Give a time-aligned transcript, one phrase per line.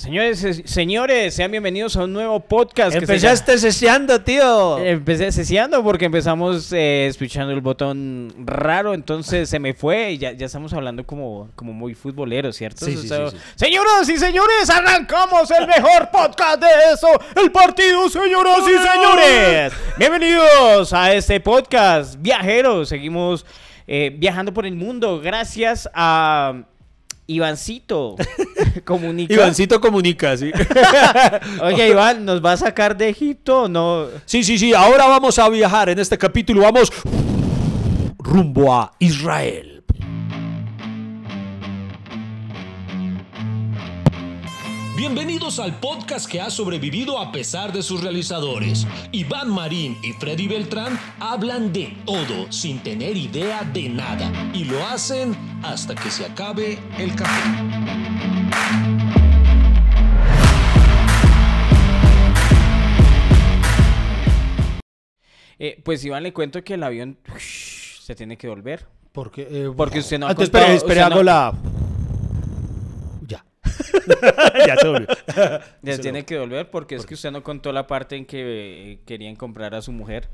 [0.00, 2.96] Señores, señores, sean bienvenidos a un nuevo podcast.
[2.96, 4.78] Empezaste ceseando, tío.
[4.78, 10.32] Empecé ceseando porque empezamos eh, escuchando el botón raro, entonces se me fue y ya,
[10.32, 12.86] ya estamos hablando como, como muy futboleros, ¿cierto?
[12.86, 13.42] Sí, sí, está- sí, sí.
[13.56, 19.72] Señoras y señores, arrancamos el mejor podcast de eso, el partido, señoras y señores.
[19.98, 22.88] Bienvenidos a este podcast viajeros.
[22.88, 23.44] Seguimos
[23.86, 26.54] eh, viajando por el mundo gracias a
[27.30, 28.16] Ivancito.
[28.84, 29.32] Comunica.
[29.32, 30.50] Ivancito comunica, sí.
[31.62, 34.06] Oye, Iván, ¿nos va a sacar de Egipto o no?
[34.26, 34.74] Sí, sí, sí.
[34.74, 36.62] Ahora vamos a viajar en este capítulo.
[36.62, 36.92] Vamos
[38.18, 39.69] rumbo a Israel.
[45.04, 48.86] Bienvenidos al podcast que ha sobrevivido a pesar de sus realizadores.
[49.12, 54.84] Iván Marín y Freddy Beltrán hablan de todo sin tener idea de nada y lo
[54.86, 57.40] hacen hasta que se acabe el café.
[65.58, 68.86] Eh, pues Iván, le cuento que el avión se tiene que volver.
[69.12, 71.52] Porque, eh, Porque usted no ha Antes, contado- espere, hago no- la.
[74.66, 74.76] Ya.
[74.76, 75.06] se volvió.
[75.82, 78.24] Ya Se tiene lo- que volver porque es que usted no contó la parte en
[78.26, 80.28] que eh, querían comprar a su mujer.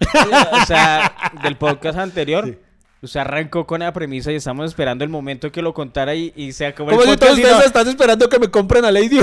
[0.62, 2.46] o sea, del podcast anterior.
[2.46, 2.58] Sí.
[3.04, 6.52] Usted arrancó con la premisa y estamos esperando el momento que lo contara y, y
[6.52, 7.20] se acabó el Como si podcast.
[7.20, 9.18] todos ustedes no, están esperando que me compren a Lady.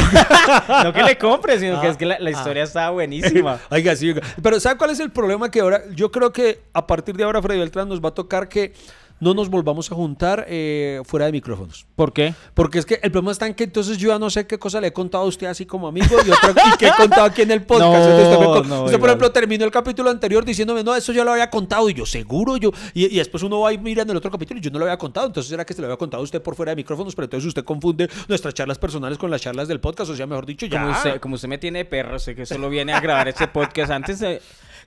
[0.84, 2.32] no que le compre, sino que Ah, es que la, la ah.
[2.34, 3.58] historia estaba buenísima.
[3.72, 4.22] Oiga, sí, oiga.
[4.44, 5.50] Pero ¿sabe cuál es el problema?
[5.50, 8.50] Que ahora, yo creo que a partir de ahora, Freddy Beltrán nos va a tocar
[8.50, 8.74] que
[9.20, 11.86] no nos volvamos a juntar eh, fuera de micrófonos.
[11.96, 12.34] ¿Por qué?
[12.54, 14.80] Porque es que el problema está en que entonces yo ya no sé qué cosa
[14.80, 17.42] le he contado a usted así como amigo y, otra, y qué he contado aquí
[17.42, 17.90] en el podcast.
[17.92, 20.96] No, Entonces, usted, me co- no, usted, por ejemplo, terminó el capítulo anterior diciéndome, no,
[20.96, 21.90] eso yo lo había contado.
[21.90, 22.72] Y yo, seguro, yo.
[22.94, 24.86] Y, y después uno va y mira en el otro capítulo y yo no lo
[24.86, 25.28] había contado.
[25.28, 27.48] Entonces era que se lo había contado a usted por fuera de micrófonos, pero entonces
[27.48, 30.12] usted confunde nuestras charlas personales con las charlas del podcast.
[30.12, 30.80] O sea, mejor dicho, ya.
[30.82, 33.48] Como usted, como usted me tiene de perro, sé que solo viene a grabar este
[33.48, 33.92] podcast.
[33.92, 34.24] Antes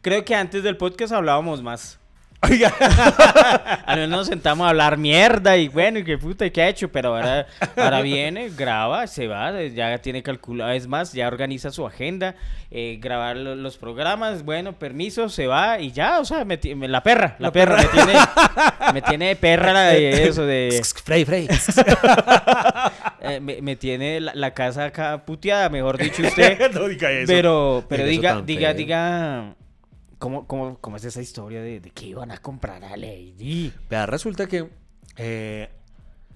[0.00, 1.98] creo que antes del podcast hablábamos más.
[2.42, 2.72] Oiga.
[3.86, 6.68] Al menos nos sentamos a hablar mierda y bueno, y qué puta, y qué ha
[6.68, 11.70] hecho, pero ahora, ahora viene, graba, se va, ya tiene calculado, es más, ya organiza
[11.70, 12.34] su agenda,
[12.70, 16.88] eh, grabar lo- los programas, bueno, permiso, se va y ya, o sea, me me-
[16.88, 17.88] la perra, la, La perra, perra.
[17.92, 18.20] me tiene,
[18.94, 21.48] me tiene de perra la de eso, de, Frey, Frey.
[23.20, 26.72] eh, me, me tiene la, la casa acá puteada, mejor dicho usted.
[26.72, 27.26] no diga eso.
[27.32, 29.54] Pero, pero Diga diga, diga,
[30.22, 33.72] ¿cómo, cómo, cómo es esa historia de, de que iban a comprar a Lady?
[33.90, 34.70] Vea, resulta que
[35.16, 35.68] eh,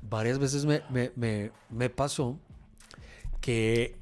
[0.03, 2.37] varias veces me, me- me- me pasó
[3.41, 3.95] que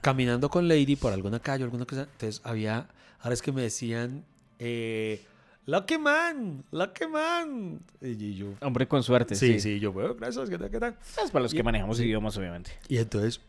[0.00, 2.88] caminando con Lady por alguna calle, alguna cosa, entonces había,
[3.20, 4.24] ahora es que me decían,
[4.58, 5.22] eh,
[5.66, 7.80] Lucky Man, Lucky Man.
[8.00, 9.60] Y yo, Hombre con suerte, sí, sí.
[9.60, 10.96] sí, yo, bueno, gracias, ¿qué tal, qué tal?
[11.22, 12.04] Es para los que Y- manejamos sí.
[12.04, 12.70] idiomas, obviamente.
[12.88, 13.42] Y entonces,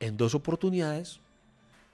[0.00, 1.20] en dos oportunidades,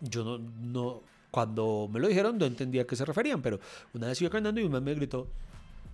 [0.00, 1.02] yo no, no,
[1.36, 3.60] cuando me lo dijeron, no entendía a qué se referían, pero
[3.92, 5.28] una vez iba caminando y un man me gritó,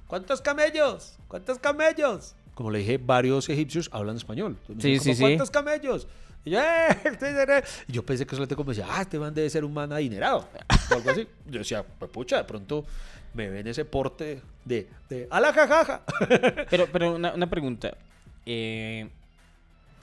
[0.06, 1.16] ¿cuántos camellos?
[1.26, 2.36] ¿Cuántos camellos?
[2.54, 4.56] Como le dije, varios egipcios hablan español.
[4.69, 5.22] Entonces Sí, dijo, sí, "¿Cómo, sí.
[5.22, 6.06] ¿Cuántos camellos?
[6.44, 7.64] Y yo, "Eh, este es de-".
[7.88, 10.47] Y yo pensé que solamente como decía, ah, este man debe ser un man adinerado.
[10.92, 11.26] O algo así.
[11.50, 12.84] Yo decía, pues pucha, de pronto
[13.34, 16.02] me ven ese porte de, de a la jajaja.
[16.70, 17.97] Pero, pero una, una pregunta.
[18.47, 19.08] eh,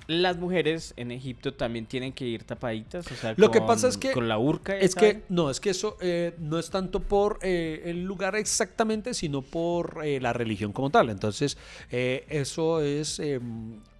[0.09, 3.05] ¿Las mujeres en Egipto también tienen que ir tapaditas?
[3.11, 4.75] O sea, Lo que con- pasa es que- Con la urca.
[4.75, 9.13] Es que, no, es que eso eh, no es tanto por eh, el lugar exactamente,
[9.13, 11.11] sino por eh, la religión como tal.
[11.11, 11.59] Entonces,
[11.91, 13.39] eh, eso es eh,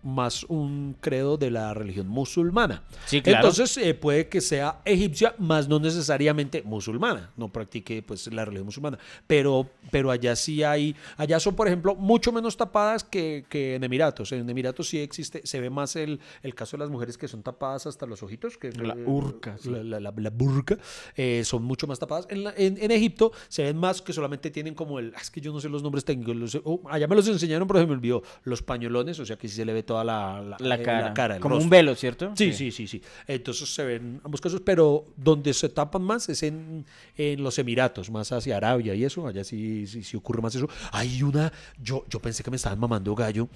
[0.04, 2.84] más un credo de la religión musulmana.
[3.06, 3.40] Sí, claro.
[3.40, 7.32] Entonces, eh, puede que sea egipcia, más no necesariamente musulmana.
[7.38, 8.98] No practique pues la religión musulmana.
[9.28, 13.84] Pero, pero allá sí hay, allá son, por ejemplo, mucho menos tapadas que, que en
[13.84, 14.32] Emiratos.
[14.32, 17.44] En Emiratos sí existe, se ve más el, el caso de las mujeres que son
[17.44, 18.58] tapadas hasta los ojitos.
[18.58, 19.70] Que es La eh, urca, sí.
[19.70, 20.78] la, la- la- la burka,
[21.16, 22.26] eh, son mucho más tapadas.
[22.30, 25.14] En, en- en Egipto se ven más que solamente tienen como el.
[25.16, 26.36] ah, Es que yo no sé los nombres técnicos.
[26.36, 28.24] los- oh, allá me los enseñaron, pero se me olvidó.
[28.44, 30.84] Los pañolones, o sea que sí se le ve toda la, la, La eh,
[31.16, 31.40] cara.
[31.40, 32.32] como un velo, ¿cierto?
[32.36, 33.02] Sí, sí, sí, sí.
[33.28, 36.86] Entonces se ven ambos casos, pero donde se tapan más es en,
[37.18, 39.26] en los Emiratos, más hacia Arabia y eso.
[39.28, 40.70] Allá sí, sí, sí ocurre más eso.
[40.92, 41.52] Hay una.
[41.82, 43.50] Yo, yo pensé que me estaban mamando gallo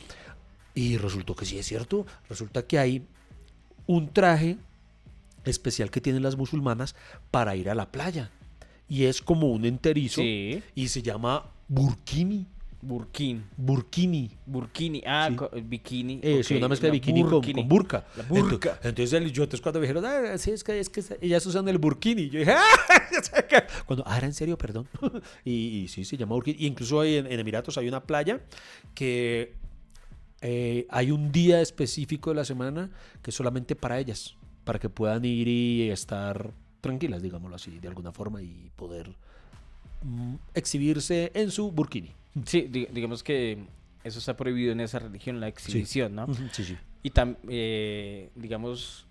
[0.73, 2.05] y resultó que sí es cierto.
[2.27, 3.03] Resulta que hay
[3.85, 4.57] un traje
[5.45, 6.95] especial que tienen las musulmanas
[7.29, 8.31] para ir a la playa.
[8.89, 10.63] Y es como un enterizo Sí.
[10.73, 12.47] y se llama burkini.
[12.85, 13.41] Burkini.
[13.57, 14.29] Burkini.
[14.45, 15.01] Burkini.
[15.05, 15.35] Ah, Sí.
[15.35, 16.19] co- bikini.
[16.21, 17.61] Eh, sí, una mezcla de bikini con, burkini.
[17.61, 18.05] con burka.
[18.17, 18.45] La burka.
[18.53, 21.45] Entonces, entonces el- yo, entonces cuando me dijeron, ah, sí, es que, es que ellas
[21.45, 22.29] usan el burkini.
[22.29, 22.63] Yo dije, ah,
[23.11, 23.63] ya sé que-".
[23.85, 24.87] cuando, ah, era en serio, perdón.
[25.45, 25.51] y,
[25.83, 26.57] y sí, se llama burkini.
[26.59, 28.41] Y incluso hay en, en Emiratos hay una playa
[28.95, 29.53] que
[30.41, 32.89] eh, hay un día específico de la semana
[33.21, 34.35] que es solamente para ellas,
[34.65, 36.51] para que puedan ir y estar
[36.81, 39.15] tranquilas, digámoslo así, de alguna forma, y poder
[40.03, 42.11] mm, exhibirse en su burkini.
[42.45, 43.59] Sí, di- digamos que
[44.03, 46.27] eso está prohibido en esa religión, la exhibición, ¿no?
[46.51, 46.77] Sí, sí.
[47.03, 49.05] Y tam- eh, digamos,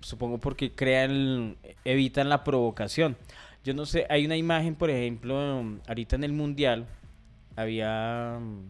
[0.00, 3.16] supongo porque crean, evitan la provocación.
[3.64, 6.86] Yo no sé, hay una imagen, por ejemplo, ahorita en el Mundial,
[7.56, 8.64] había um,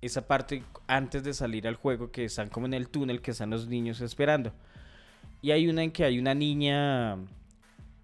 [0.00, 3.50] esa parte antes de salir al juego que están como en el túnel, que están
[3.50, 4.52] los niños esperando.
[5.40, 7.16] Y hay una en que hay una niña,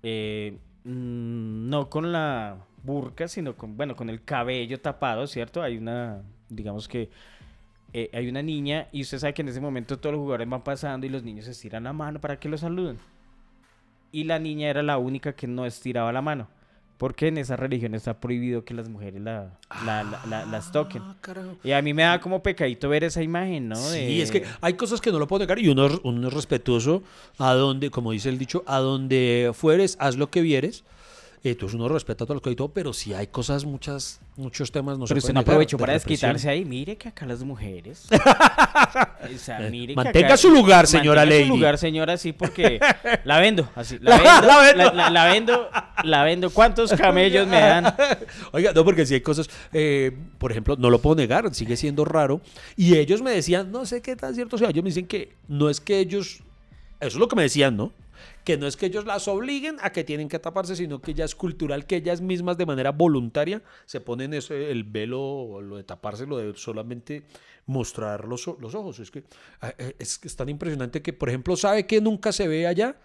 [0.05, 5.63] eh, mm, no con la burka, sino con, bueno, con el cabello tapado, ¿cierto?
[5.63, 7.11] Hay una, digamos que
[7.93, 10.63] eh, hay una niña y usted sabe que en ese momento todos los jugadores van
[10.63, 12.99] pasando y los niños estiran la mano para que los saluden.
[14.13, 16.49] Y la niña era la única que no estiraba la mano.
[16.97, 21.03] Porque en esa religión está prohibido que las mujeres la, la- la- la- las toquen.
[21.05, 21.57] Ah, carajo.
[21.65, 23.75] Y a mí me da como pecadito ver esa imagen, ¿no?
[23.75, 26.33] Sí, De- es que hay cosas que no lo puedo negar y uno, uno es
[26.35, 27.03] respetuoso
[27.39, 30.85] a donde, como dice el dicho, a donde fueres, haz lo que vieres.
[31.47, 34.97] Entonces uno respeta todo lo que hay todo, pero sí hay cosas, muchas, muchos temas
[34.99, 36.31] no se Pero usted pueden no aprovechó para represión.
[36.33, 36.65] desquitarse ahí.
[36.65, 38.07] Mire que acá las mujeres.
[39.25, 41.49] O sea, Eh, mire que mantenga acá- su lugar, señora mantenga Lady.
[41.51, 42.79] su lugar, señora, sí, porque
[43.25, 43.69] la vendo.
[43.75, 44.47] Así, la vendo.
[44.47, 44.85] La vendo.
[44.85, 45.69] La, la- la vendo.
[46.05, 46.51] La vendo.
[46.51, 47.95] ¿Cuántos camellos me dan?
[48.53, 52.05] Oiga, no, porque si hay cosas, eh, por ejemplo, no lo puedo negar, sigue siendo
[52.05, 52.41] raro.
[52.77, 55.69] Y ellos me decían, no sé qué tan cierto sea, ellos me dicen que no
[55.71, 56.41] es que ellos,
[57.01, 57.93] eso es lo que me decían, ¿no?
[58.45, 61.25] Que no es que ellos las obliguen a que tienen que taparse, sino que ya
[61.25, 65.85] es cultural que ellas mismas de manera voluntaria se ponen ese, el velo, lo de
[65.85, 67.25] taparse, lo de solamente
[67.67, 69.01] mostrar los, los ojos.
[69.01, 69.25] Es que
[69.61, 72.67] ah, eh, es, que es tan impresionante que, por ejemplo, sabe que nunca se ve
[72.67, 72.97] allá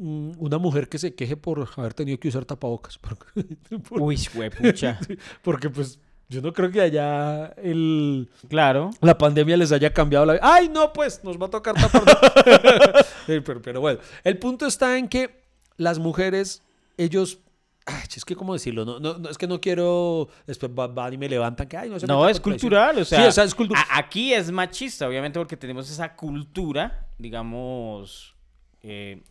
[0.00, 2.98] Mm, una mujer que se queje por haber tenido que usar tapabocas.
[3.90, 4.98] Uy, huepucha.
[5.42, 5.98] porque pues
[6.30, 8.90] yo no creo que allá el, Claro.
[9.02, 10.42] la pandemia les haya cambiado la vida.
[10.44, 11.22] ¡Ay, no, pues!
[11.24, 12.02] Nos va a tocar tapar.
[13.26, 15.42] Pero, pero bueno, el punto está en que
[15.76, 16.62] las mujeres,
[16.96, 17.38] ellos...
[17.86, 18.84] Ay, es que, ¿cómo decirlo?
[18.84, 20.28] No, no, no, es que no quiero...
[20.46, 22.70] Después va- van y me levantan que, ay, no se No, metan es con traición".
[22.70, 23.84] cultural, o sea, Sí, o sea, es cultural.
[23.88, 28.34] a- aquí es machista, obviamente, porque tenemos esa cultura, digamos,
[28.82, 29.22] eh,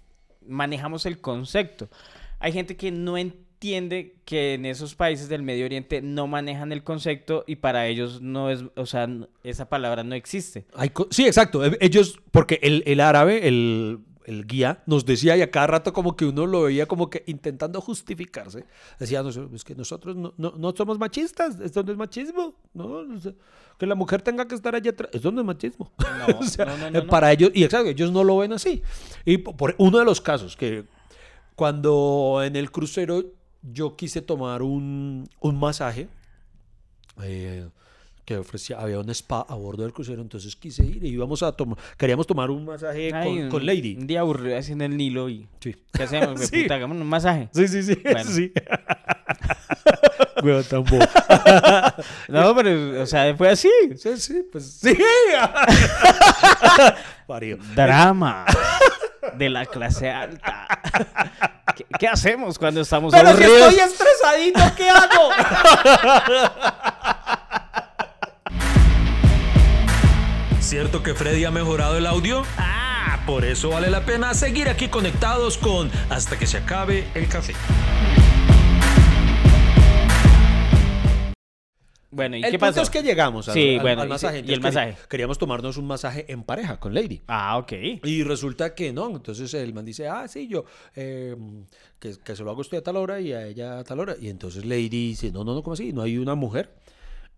[0.47, 1.89] manejamos el concepto.
[2.39, 6.83] Hay gente que no entiende que en esos países del Medio Oriente no manejan el
[6.83, 9.07] concepto y para ellos no es, o sea,
[9.43, 10.65] esa palabra no existe.
[10.75, 11.65] Hay sí, exacto.
[11.65, 15.91] E- Ellos, porque el, el árabe, el, el guía, nos decía y a cada rato
[15.91, 18.63] como que uno lo veía como que intentando justificarse.
[18.97, 22.55] Decía, "No, es que nosotros no, no, no somos machistas, esto no es machismo.
[22.73, 22.85] ¿no?
[22.85, 23.33] O sea,
[23.77, 25.91] que la mujer tenga que estar allá atrás, eso no es machismo.
[25.99, 27.07] No, O sea, no, eh, no.
[27.07, 28.81] Para ellos, y exacto, ellos no lo ven así.
[29.25, 30.85] Y po- por, uno de los casos que
[31.55, 33.23] cuando en el crucero
[33.61, 36.07] yo quise tomar un, un masaje,
[37.23, 37.67] eh,
[38.25, 41.51] que ofrecía, había un spa a bordo del crucero, entonces quise ir y íbamos a
[41.51, 43.95] tomar, queríamos tomar un masaje Ay, con, un- con Lady.
[43.99, 45.75] Un día aburrido así en el Nilo y Sí.
[45.91, 46.39] ¿qué hacemos?
[46.47, 46.61] Sí.
[46.63, 47.49] Puta, un masaje.
[47.53, 47.95] Sí, sí, sí.
[48.03, 48.23] Bueno.
[48.23, 48.51] sí.
[50.43, 51.05] Huevo tan bobo.
[52.29, 53.69] No, pero, o sea, fue así.
[53.97, 54.95] Sí, sí, pues sí.
[57.27, 57.57] Parió.
[57.75, 58.45] Drama
[59.37, 60.67] de la clase alta.
[61.75, 63.73] ¿Qué, qué hacemos cuando estamos Pero si aburridos?
[63.73, 65.29] estoy estresadito, ¿qué hago?
[70.59, 72.43] ¿Cierto que Freddy ha mejorado el audio?
[72.57, 77.27] Ah, por eso vale la pena seguir aquí conectados con Hasta que se acabe el
[77.27, 77.53] café.
[82.11, 82.81] Bueno, ¿y el qué punto pasó?
[82.81, 84.43] es que llegamos al, Sí, al- bueno, al masaje.
[84.45, 84.97] y el masaje.
[85.07, 87.21] Queríamos tomarnos un masaje en pareja con Lady.
[87.27, 87.71] Ah, ok.
[88.03, 91.35] Y resulta que no, entonces el man dice, ah, sí, yo, eh,
[91.99, 93.99] que, que se lo hago a usted a tal hora y a ella a tal
[93.99, 94.15] hora.
[94.19, 95.93] Y entonces Lady dice, no, no, no, ¿cómo así?
[95.93, 96.73] ¿No hay una mujer?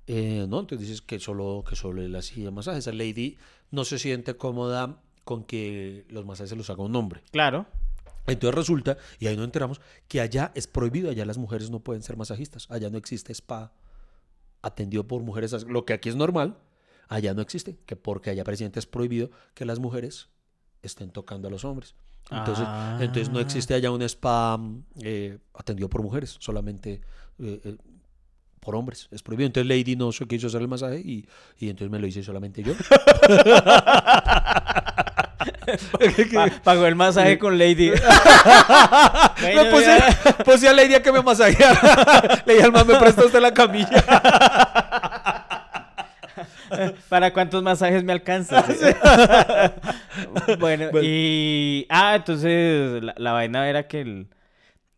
[0.08, 2.88] Eh, no, entonces dices que solo, que solo él hacía masajes.
[2.88, 3.38] Esa Lady
[3.72, 7.22] no se siente cómoda con que los masajes se los haga un hombre.
[7.32, 7.66] Claro.
[8.28, 12.04] Entonces resulta, y ahí nos enteramos, que allá es prohibido, allá las mujeres no pueden
[12.04, 13.72] ser masajistas, allá no existe spa
[14.62, 16.58] atendido por mujeres, lo que aquí es normal,
[17.08, 20.30] allá no existe, que porque allá presidente es prohibido que las mujeres
[20.82, 21.96] estén tocando a los hombres.
[22.30, 22.98] Entonces, Ah.
[23.02, 27.02] entonces no existe allá un spa mm, eh, atendido por mujeres, solamente
[27.40, 27.78] eh, eh,
[28.60, 29.48] por hombres, es prohibido.
[29.48, 31.28] Entonces Lady no quiso hacer el masaje y,
[31.60, 32.74] y entonces me lo hice solamente yo.
[36.34, 37.92] Pa- pagó el masaje con Lady.
[39.72, 40.00] Puse,
[40.44, 42.44] puse a Lady a que me masajeara.
[42.46, 44.04] Le dije al man, me presta usted la camilla.
[47.10, 48.64] ¿Para cuántos masajes me alcanza?
[50.60, 51.00] bueno, Bueno.
[51.04, 51.86] y...
[51.90, 54.28] Ah, entonces la, la vaina era que el-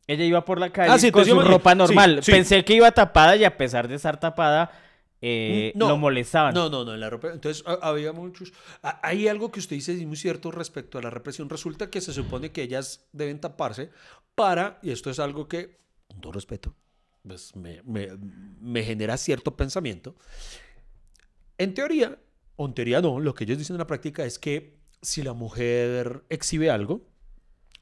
[0.06, 2.20] ella iba por la calle Ah, sí, con su yo ropa sí, normal.
[2.22, 2.32] sí.
[2.32, 4.70] Pensé que iba tapada y a pesar de estar tapada,
[5.26, 5.88] eh, Mm, no.
[5.88, 6.54] lo molestaban.
[6.54, 7.08] No, no, no, en la.
[7.08, 8.52] Entonces ha- había muchos.
[8.82, 11.50] ha- Hay algo que usted dice es muy cierto respecto a la represión.
[11.50, 13.90] Resulta que se supone que ellas deben taparse
[14.36, 15.78] para, y esto es algo que,
[16.10, 16.76] con todo respeto,
[17.26, 18.18] pues me, me-
[18.60, 20.16] me genera cierto pensamiento.
[21.58, 22.20] En teoría,
[22.56, 25.34] o en teoría no, lo que ellos dicen en la práctica es que si la
[25.34, 27.08] mujer exhibe algo,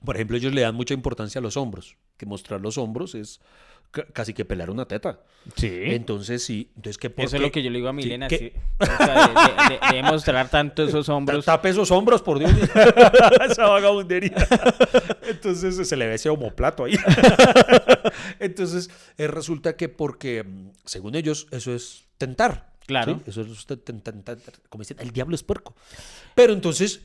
[0.03, 3.39] por ejemplo, ellos le dan mucha importancia a los hombros, que mostrar los hombros es
[4.13, 5.19] casi que pelar una teta.
[5.55, 5.69] Sí.
[5.85, 8.27] Entonces, sí, entonces que Eso es lo que yo le digo a Milena.
[8.27, 8.37] ¿qué?
[8.37, 8.53] sí.
[8.79, 11.43] O sea, de, de- de- de mostrar tanto esos hombros.
[11.45, 12.51] Tape esos hombros, por Dios.
[13.49, 14.35] Esa vagabundería.
[15.27, 16.95] Entonces se le ve ese homoplato ahí.
[18.39, 22.71] Entonces eh, resulta que porque, mm, según ellos, eso es tentar.
[22.85, 23.21] Claro.
[23.25, 23.29] ¿sí?
[23.29, 25.75] Eso es ten- ten- ten- como dicen, el diablo es puerco.
[26.35, 27.01] Pero entonces,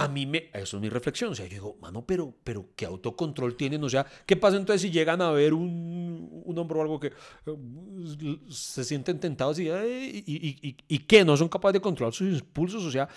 [0.00, 1.32] a mí me, eso es mi reflexión.
[1.32, 3.82] O sea, yo digo, mano, pero, pero ¿qué autocontrol tienen?
[3.82, 7.08] O sea, ¿qué pasa entonces si llegan a ver un, un hombre o algo que
[7.08, 11.24] eh, se sienten tentados y, y, y, y, qué?
[11.24, 12.84] ¿No son capaces de controlar sus impulsos?
[12.84, 13.08] O sea,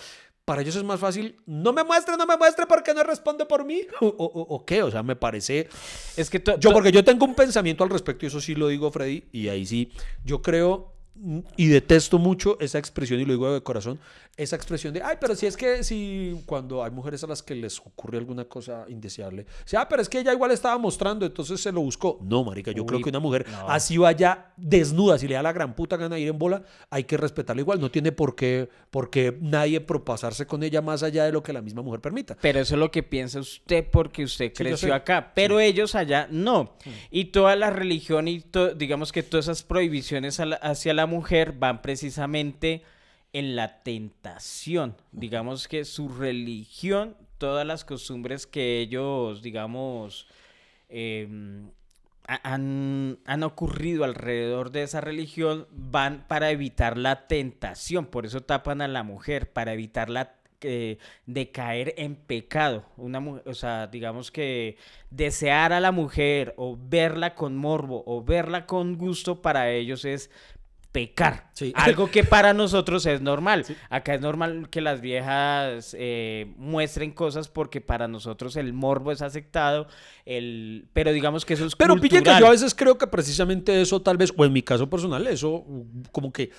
[0.43, 3.63] para ellos es más fácil, no me muestre, no me muestre porque no responde por
[3.63, 3.81] mí.
[4.01, 4.81] ¿O, o- o qué?
[4.81, 5.69] O sea, me parece...
[6.17, 8.91] Es que Yo, porque yo tengo un pensamiento al respecto, y eso sí lo digo,
[8.91, 9.91] Freddy, y ahí sí,
[10.25, 10.90] yo creo
[11.57, 13.99] y detesto mucho esa expresión, y lo digo de corazón,
[14.37, 17.53] esa expresión de, ay, pero si es que si cuando hay mujeres a las que
[17.53, 21.59] les ocurre alguna cosa indeseable, sea, ah, pero es que ella igual estaba mostrando, entonces
[21.61, 22.17] se lo buscó.
[22.23, 23.69] No, marica, yo Uy, creo que una mujer no.
[23.69, 27.03] así vaya desnuda, si le da la gran puta gana de ir en bola, hay
[27.03, 31.25] que respetarla igual, no tiene por qué, por qué nadie propasarse con ella más allá
[31.25, 32.37] de lo que la misma mujer permita.
[32.41, 36.73] Pero eso es lo que piensa usted porque usted creció acá, pero ellos allá no.
[37.11, 38.43] Y toda la religión y
[38.77, 42.83] digamos que todas esas prohibiciones la- hacia la mujer van precisamente
[43.33, 44.95] en la tentación.
[45.11, 50.27] Digamos que su religión, todas las costumbres que ellos, digamos,
[50.89, 51.69] em,
[52.27, 58.05] ha- han, han ocurrido alrededor de esa religión van para evitar la tentación.
[58.05, 62.85] Por eso tapan a la mujer, para evitar la eh, de caer en pecado.
[62.95, 64.77] Una o sea, digamos que
[65.09, 70.29] desear a la mujer o verla con morbo o verla con gusto para ellos es
[70.91, 71.49] pecar.
[71.53, 71.71] Sí.
[71.75, 73.65] Algo que para nosotros es normal.
[73.89, 79.21] Acá es normal que las viejas eh, muestren cosas porque para nosotros el morbo es
[79.21, 79.87] aceptado,
[80.25, 80.87] el...
[80.93, 82.41] pero digamos que eso es Pero pille que cultural.
[82.41, 85.65] yo a veces creo que precisamente eso tal vez, o en mi caso personal, eso
[86.11, 86.51] como que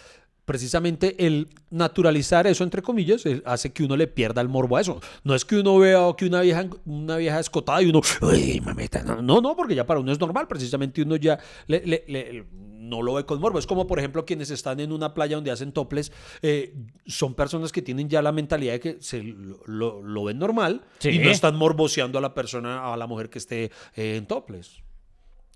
[0.44, 4.80] precisamente el naturalizar eso, entre comillas, eh, hace que uno le pierda el morbo a
[4.80, 5.00] eso.
[5.25, 9.02] No es que uno vea que una vieja, una vieja escotada y uno, uy, mamita,
[9.02, 12.46] no, no, no, porque ya para uno es normal, precisamente uno ya le- le- le-
[12.52, 13.58] no lo ve con morbo.
[13.58, 16.75] Es como, por ejemplo, quienes están en una playa donde hacen toples, eh,
[17.06, 20.82] son personas que tienen ya la mentalidad de que se lo, lo- lo ven normal
[20.99, 21.11] Sí.
[21.11, 24.82] y no están morboseando a la persona, a la mujer que esté eh, en toples.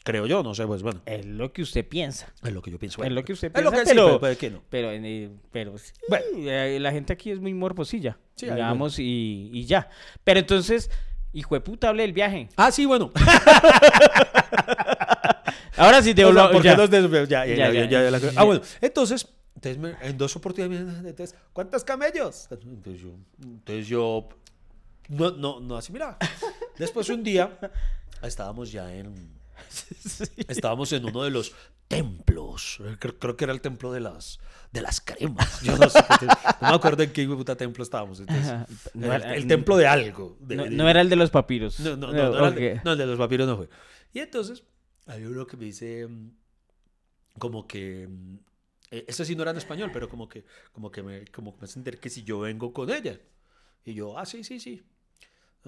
[0.06, 1.00] Creo yo, no sé, pues bueno.
[1.04, 2.32] Es lo que usted piensa.
[2.44, 3.02] Es lo que yo pienso.
[3.02, 4.62] Es lo que usted Es lo piensa, que sí, pero- pero puede que no.
[4.70, 6.24] Pero, en el- pero sí, Bueno.
[6.48, 9.88] eh, la gente aquí es muy morbosilla, Sí, digamos, y, y ya.
[10.22, 10.92] Pero entonces,
[11.32, 12.48] hijo de puta, hable del viaje.
[12.54, 13.10] Ah, sí, bueno.
[15.76, 16.50] Ahora sí te O sea,
[17.26, 17.46] ya.
[17.46, 18.62] ya, ya, Ya, Ah, bueno.
[18.80, 22.48] Entonces, entonces me- en dos oportunidades, entonces, ¿cuántos camellos?
[22.50, 23.10] Entonces yo,
[23.42, 24.28] entonces yo,
[25.08, 26.16] no, no, no, así, mira.
[26.78, 27.58] Después un día,
[28.22, 29.35] estábamos ya en,
[30.48, 31.52] estábamos en uno de los
[31.88, 32.78] templos.
[32.98, 34.38] Creo, creo que era el templo de las,
[34.72, 35.60] de las cremas.
[35.62, 36.00] Yo no sé,
[36.60, 38.20] no me acuerdo en qué puta templo estábamos.
[38.20, 38.52] Entonces,
[38.94, 40.36] No era el, el templo de algo.
[40.40, 41.78] de- No, de- no era el de los papiros.
[41.80, 43.68] no, no, no, no, era el no, el de los papiros no fue.
[44.12, 44.64] Y entonces,
[45.06, 46.30] hay uno que me dice, mm,
[47.38, 48.36] como que, mm,
[48.92, 51.60] eh, eso sí no era en español, pero como que, como que me, como que
[51.62, 53.20] me entender que si yo vengo con ella.
[53.84, 54.82] Y yo, ah, sí, sí, sí.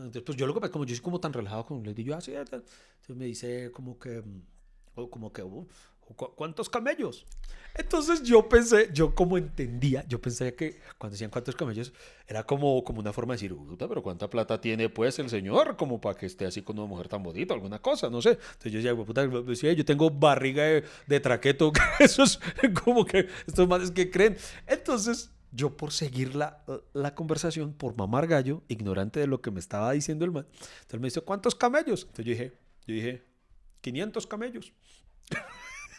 [0.04, 2.04] Entonces, pues yo lo que pasa, como yo soy como tan relajado con él, y
[2.04, 2.40] yo, ah, sí, ah.
[2.40, 4.42] Entonces me dice como que, mm,
[4.96, 7.26] o como que, ¿cu- ¿cuántos camellos?
[7.74, 11.92] Entonces yo pensé, yo como entendía, yo pensé que cuando decían cuántos camellos,
[12.26, 16.00] era como, como una forma de decir, pero cuánta plata tiene pues el señor, como
[16.00, 18.30] para que esté así con una mujer tan bonita, alguna cosa, no sé.
[18.30, 22.40] Entonces yo decía, puta, decía, yo tengo barriga de, de traqueto, que eso es
[22.82, 24.36] como que estos manes que creen.
[24.66, 29.60] Entonces yo por seguir la, la conversación, por mamar gallo, ignorante de lo que me
[29.60, 30.46] estaba diciendo el man,
[30.82, 32.02] entonces me dice, ¿cuántos camellos?
[32.02, 32.52] Entonces yo dije,
[32.86, 33.24] yo dije,
[33.80, 34.72] 500 camellos.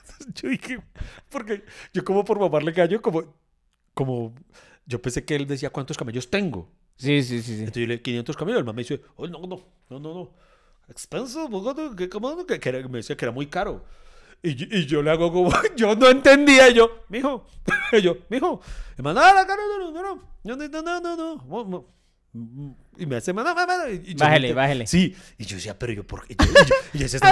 [0.36, 0.80] yo dije,
[1.30, 1.64] porque
[1.94, 3.24] yo como por mamarle gallo, como,
[3.94, 4.36] como,
[4.86, 6.72] yo pensé que él decía, ¿cuántos camellos tengo?
[6.98, 7.56] Sí, sí, sí.
[7.56, 7.60] sí.
[7.62, 8.60] Entonces yo le dije, 500 camellos.
[8.60, 9.48] El man me dice, oh, no, no,
[9.90, 10.32] no, no, no.
[10.90, 11.48] Expensive,
[11.98, 13.86] que, que, que era- me decía que era muy caro.
[14.42, 17.46] Y, y yo le hago como, yo no entendía, y yo, mijo,
[17.92, 18.62] y yo, mijo,
[18.98, 21.16] el man, no, no, no, no, no, no, no, no, no, no, no,
[21.46, 21.86] no, no,
[22.32, 23.34] Y me hace,
[24.14, 24.86] yo Bájele, me- bájele.
[24.88, 26.34] Sí, y yo decía, pero yo, ¿por qué?
[26.34, 27.32] Y yo, y yo- y ese está-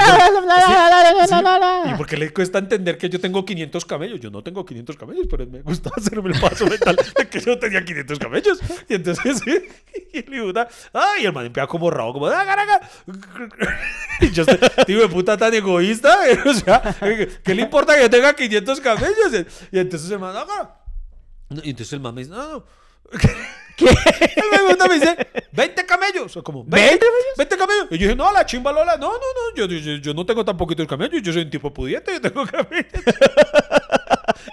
[1.86, 4.20] Sí, ¿Y por qué le cuesta entender que yo tengo 500 camellos?
[4.20, 7.60] Yo no tengo 500 camellos, pero me gusta hacerme el paso mental de que yo
[7.60, 8.60] tenía 500 camellos.
[8.90, 9.60] Y entonces, sí,
[10.14, 12.90] y el hijo de puta, ay, el man empieza como rabo, como, "Ah, caraca".
[14.22, 14.46] Y yo,
[14.88, 16.82] digo, de puta tan egoísta, o sea,
[17.44, 19.46] ¿qué le importa que yo tenga 500 camellos?
[19.72, 20.80] Y entonces el man, "Ah".
[21.64, 22.66] y entonces el man me dice, no, no.
[23.78, 23.86] ¿Qué?
[24.36, 25.16] El me me dice,
[25.52, 26.36] 20 camellos.
[26.36, 27.38] O como, 20, ¿20 camellos?
[27.38, 27.88] 20 camellos.
[27.92, 30.44] Y yo dije, no, la chimba Lola, no, no, no, yo, yo, yo no tengo
[30.44, 32.92] tan poquitos camellos, yo soy un tipo pudiente, yo tengo camellos.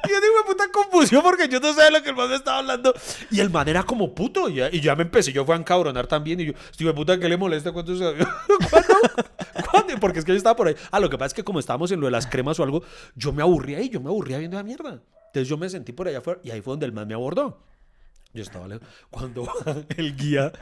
[0.04, 2.36] y yo digo, puta confusión porque yo no sé de lo que el man me
[2.36, 2.92] estaba hablando.
[3.30, 5.58] Y el man era como puto, y ya, y ya me empecé, yo fui a
[5.58, 8.28] encabronar también, y yo, estoy puta, ¿qué le molesta cuántos camellos?
[8.70, 9.70] ¿Cuándo?
[9.70, 10.00] ¿Cuándo?
[10.00, 10.76] Porque es que yo estaba por ahí.
[10.90, 12.82] Ah, lo que pasa es que como estábamos en lo de las cremas o algo,
[13.16, 15.00] yo me aburría ahí, yo me aburría viendo la mierda.
[15.28, 17.73] Entonces yo me sentí por allá afuera, y ahí fue donde el man me abordó.
[18.34, 18.86] Yo estaba lejos.
[19.10, 19.48] Cuando
[19.96, 20.52] el guía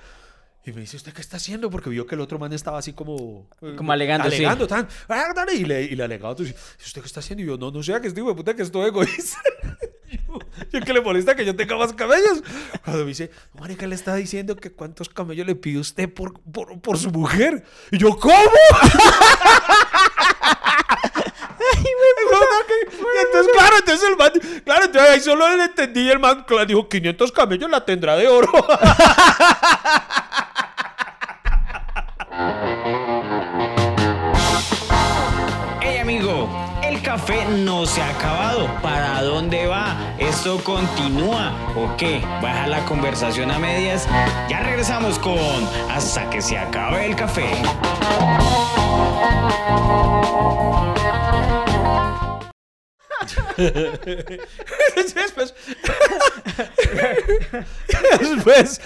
[0.65, 1.71] y me dice, ¿usted qué está haciendo?
[1.71, 3.49] Porque vio que el otro man estaba así como...
[3.63, 4.37] eh, Como alegando, sí.
[4.37, 4.87] Alegando, tan...
[5.09, 6.31] "Ah, dale", Y le, y le alegaba.
[6.33, 7.43] Entonces, ¿usted qué está haciendo?
[7.43, 9.41] Y yo, no, no sea que estoy de puta, que estoy egoísta.
[10.11, 10.39] yo,
[10.71, 12.45] yo que le molesta que yo tenga más camellos.
[12.85, 16.81] Cuando me dice, marica, le está diciendo que cuántos camellos le pide usted por, por,
[16.81, 17.65] por su mujer.
[17.91, 18.35] Y yo, ¿cómo?
[22.91, 24.33] Y entonces, claro, entonces el man,
[24.65, 28.17] claro, entonces ahí solo le entendí y el man claro, dijo, 500 camellos la tendrá
[28.17, 28.51] de oro.
[35.81, 36.49] Hey amigo,
[36.83, 38.69] el café no se ha acabado.
[38.83, 40.15] ¿Para dónde va?
[40.19, 42.21] ¿Esto continúa o qué?
[42.41, 44.09] ¿Baja la conversación a medias?
[44.49, 45.39] Ya regresamos con
[45.91, 47.51] Hasta que se acabe el café.
[53.57, 55.55] Después,
[58.21, 58.81] después,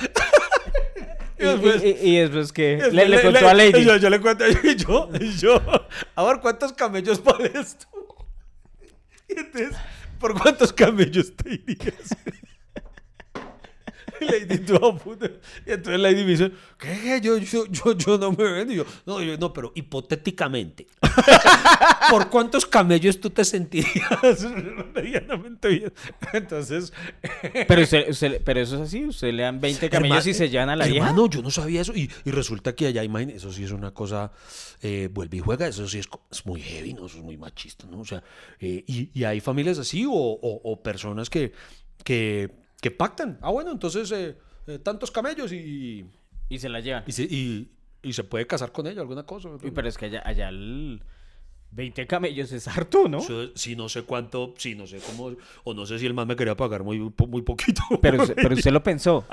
[1.38, 3.84] Y, después, y- y después que después le, le contó a Lady.
[3.84, 5.60] Yo, yo le cuento y yo, y yo,
[6.14, 7.86] a ver, ¿cuántos camellos vales tú?
[9.28, 9.76] Y entonces,
[10.18, 12.16] ¿por cuántos camellos te irías?
[14.20, 14.54] Y Lady.
[15.66, 17.20] Y entonces Lady me dice, ¿qué?
[17.22, 18.72] Yo, yo, yo, yo no me vendo.
[18.72, 20.86] Y yo, no, yo, no, pero hipotéticamente.
[22.10, 24.46] ¿Por cuántos camellos tú te sentirías
[24.94, 25.92] medianamente bien?
[26.32, 26.92] Entonces,
[27.66, 30.70] Pero, usted- usted- pero eso es así, usted le dan 20 camellos y se llevan
[30.70, 31.06] a la vieja.
[31.08, 31.92] Hermano, yo no sabía eso.
[31.94, 34.32] Y, y resulta que allá, imagínate, eso sí es una cosa,
[34.82, 37.06] eh, vuelve y juega, eso sí es, es muy heavy, ¿no?
[37.06, 38.00] Eso es muy machista, ¿no?
[38.00, 38.22] O sea,
[38.60, 41.52] eh, y, y hay familias así o, o- o personas que,
[42.04, 42.50] que,
[42.86, 43.36] que pactan.
[43.42, 46.08] Ah, bueno, entonces eh, eh, tantos camellos y,
[46.48, 47.02] Y se la llevan.
[47.04, 49.48] y, se, y, y se puede casar con ella, alguna cosa.
[49.48, 51.02] Uy, pero es que allá, allá el
[51.76, 53.20] 20 camellos es harto, ¿no?
[53.20, 56.26] Yo, sí, no sé cuánto, sí, no sé cómo, o no sé si el man
[56.26, 57.82] me quería pagar muy, muy poquito.
[58.00, 59.26] Pero, usted- pero usted lo pensó.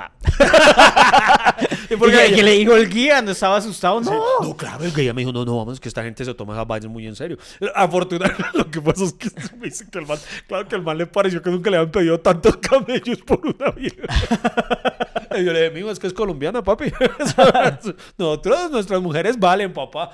[1.90, 2.18] ¿Y ¿Y por qué?
[2.28, 3.22] qué, qué le dijo el guía?
[3.22, 4.02] ¿No estaba asustado?
[4.02, 4.22] No.
[4.42, 6.68] No, claro, el ella me dijo, no, no, vamos, que esta gente se toma esas
[6.68, 7.38] vainas muy en serio.
[7.76, 10.98] Afortunadamente, lo que pasa es que me dice que el man, claro que el man
[10.98, 14.04] le pareció que nunca le habían pedido tantos camellos por una vieja.
[15.36, 16.92] Y yo le dije, es que es colombiana, papi.
[18.18, 20.12] Nosotros, nuestras mujeres valen, papá.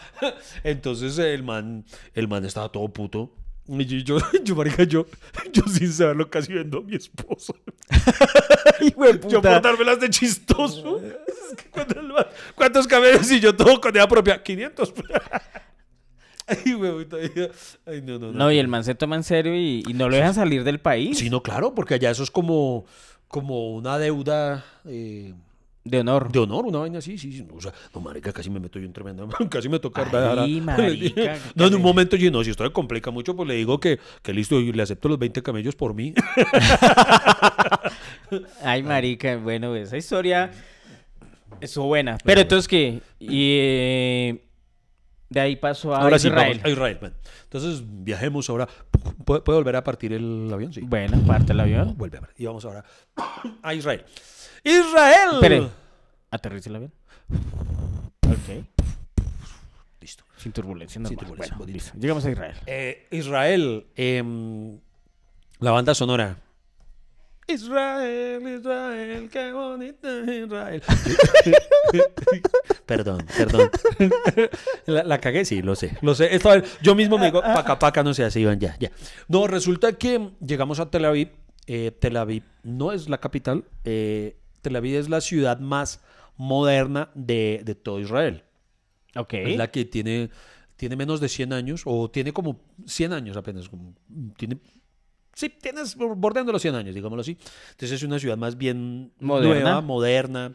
[0.64, 1.86] Entonces el man,
[2.20, 3.32] el man estaba todo puto.
[3.68, 5.06] Y yo, yo, yo, marica, yo,
[5.54, 6.98] yo sin saberlo casi vendo a mi
[9.22, 11.00] de Yo por dármelas de chistoso.
[11.00, 13.32] Es que cuando el man- ¿Cuántos camellos?
[13.32, 14.42] Y yo todo con idea propia.
[14.42, 14.94] 500.
[16.48, 17.08] Ay, güey,
[17.86, 18.32] Ay, no, no, no.
[18.32, 20.80] No, y el man se toma en serio y, y no lo dejan salir del
[20.80, 21.20] país.
[21.20, 22.86] Sí, no, claro, porque allá eso es como,
[23.28, 25.36] como una deuda eh,
[25.90, 26.32] De honor.
[26.32, 27.18] de honor, una vaina así.
[27.18, 27.48] Sí, sí.
[27.52, 29.26] O sea, no, marica, casi me meto yo en tremenda.
[29.50, 30.08] Casi me toca.
[30.40, 33.56] Ay, marica, No, en un momento yo no, si esto me complica mucho, pues le
[33.56, 36.14] digo que, que listo, y le acepto los 20 camellos por mí.
[38.64, 40.52] Ay, marica, bueno, esa historia
[41.60, 42.18] estuvo buena.
[42.24, 43.02] Pero entonces, ¿qué?
[43.20, 44.44] Y eh,
[45.30, 46.58] de ahí pasó a Ahora sí, Israel.
[46.58, 46.98] vamos a Israel.
[47.02, 47.14] man.
[47.44, 48.68] Entonces, viajemos ahora.
[49.26, 50.74] ¿Puede, puede volver a partir el avión?
[50.74, 50.82] Sí.
[50.82, 51.96] Bueno, parte el avión.
[51.98, 52.30] Vuelve a ver.
[52.38, 52.84] Y vamos ahora
[53.64, 54.06] a Israel.
[54.64, 55.30] ¡Israel!
[55.36, 55.70] Espere.
[56.32, 56.94] Aterriza el avión.
[58.28, 58.66] Ok.
[60.02, 60.24] Listo.
[60.38, 61.92] Sin turbulencia, Sin turbulencia, Bueno, listo.
[61.98, 62.56] Llegamos a Israel.
[62.66, 63.88] Eh, Israel.
[63.96, 64.80] em,
[65.60, 66.38] la banda sonora.
[67.48, 70.84] Israel, Israel, qué bonito es Israel.
[72.86, 73.70] perdón, perdón.
[74.86, 75.98] La, la cagué, sí, lo sé.
[76.02, 76.28] Lo sé.
[76.30, 76.44] Vez
[76.84, 78.92] yo mismo me digo, paca, paca, no sé, así iban ya, ya.
[79.28, 81.30] No, resulta que llegamos a Tel Aviv.
[81.66, 83.64] Eh, Tel Aviv no es la capital.
[83.84, 86.02] eh, Tel Aviv es la ciudad más
[86.38, 88.44] moderna de, de todo Israel.
[89.16, 89.34] Ok.
[89.34, 90.30] Es la que tiene,
[90.76, 93.68] tiene menos de 100 años, o tiene como 100 años apenas.
[93.70, 93.94] como-
[94.38, 94.58] Tiene,
[95.34, 97.38] sí, tienes bordeando los 100 años, digámoslo así.
[97.72, 99.54] Entonces es una ciudad más bien Moderna.
[99.64, 100.54] nueva, moderna.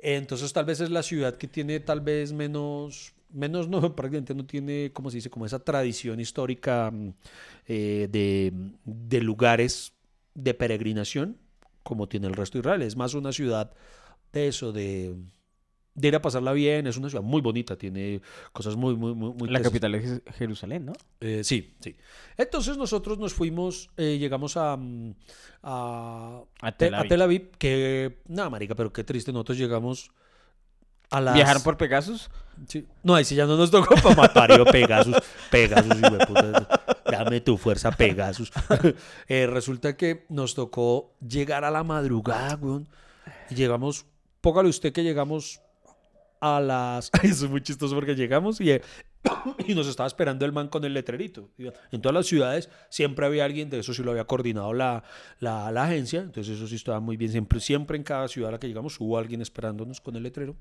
[0.00, 4.46] Entonces tal vez es la ciudad que tiene tal vez menos, menos no, prácticamente no
[4.46, 7.12] tiene, como se dice, como esa tradición histórica mm,
[7.66, 8.52] eh, de,
[8.84, 9.92] de lugares
[10.34, 11.36] de peregrinación
[11.88, 12.82] como tiene el resto de Israel.
[12.82, 13.72] Es más una ciudad
[14.32, 15.16] de eso, de,
[15.94, 16.86] de ir a pasarla bien.
[16.86, 18.20] Es una ciudad muy bonita, tiene
[18.52, 19.32] cosas muy, muy, muy...
[19.32, 19.72] muy La tesas.
[19.72, 20.92] capital es Jerusalén, ¿no?
[21.20, 21.96] Eh, sí, sí.
[22.36, 25.14] Entonces nosotros nos fuimos, eh, llegamos a, mm,
[25.62, 27.08] a, A Te- Tel a Aviv.
[27.08, 30.10] Tel Aviv, que, nada, marica, pero qué triste, nosotros llegamos
[31.10, 31.34] a las...
[31.34, 32.28] ¿Viajaron por Pegasus?
[32.66, 32.84] Sí.
[33.02, 35.16] No, ahí sí ya no nos tocó para matar Pegasus,
[35.50, 36.77] Pegasus, hijo de puta.
[37.24, 38.52] Dame tu fuerza, Pegasus.
[39.28, 42.88] Eh, resulta que nos tocó llegar a la madrugada, weón.
[43.50, 44.06] Y llegamos,
[44.40, 45.60] póngale usted que llegamos
[46.40, 47.10] a las...
[47.22, 48.82] Eso es muy chistoso porque llegamos y, eh,
[49.66, 51.50] y nos estaba esperando el man con el letrerito.
[51.90, 55.02] En todas las ciudades siempre había alguien, de eso sí lo había coordinado la,
[55.40, 57.32] la, la agencia, entonces eso sí estaba muy bien.
[57.32, 60.56] Siempre, siempre en cada ciudad a la que llegamos hubo alguien esperándonos con el letrero.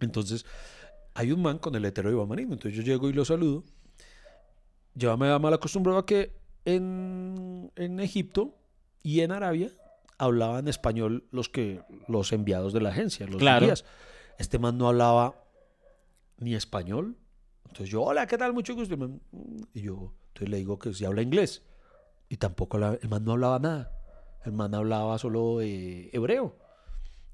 [0.00, 0.46] Entonces,
[1.14, 2.54] hay un man con el letrero de Iván Marino.
[2.54, 3.64] Entonces yo llego y lo saludo.
[4.94, 6.32] Yo me mal acostumbrado a que
[6.64, 8.54] en, en Egipto
[9.02, 9.70] y en Arabia
[10.18, 13.66] hablaban español los que los enviados de la agencia, los Claro.
[13.66, 13.84] guías.
[14.38, 15.42] Este man no hablaba
[16.38, 17.16] ni español.
[17.66, 18.52] Entonces yo, hola, ¿qué tal?
[18.52, 18.94] Mucho gusto.
[18.94, 19.18] Y, "Mm",
[19.74, 21.62] yo, entonces le digo que si habla inglés.
[22.28, 23.92] Y tampoco el man no hablaba nada.
[24.44, 26.56] El man hablaba solo eh, hebreo.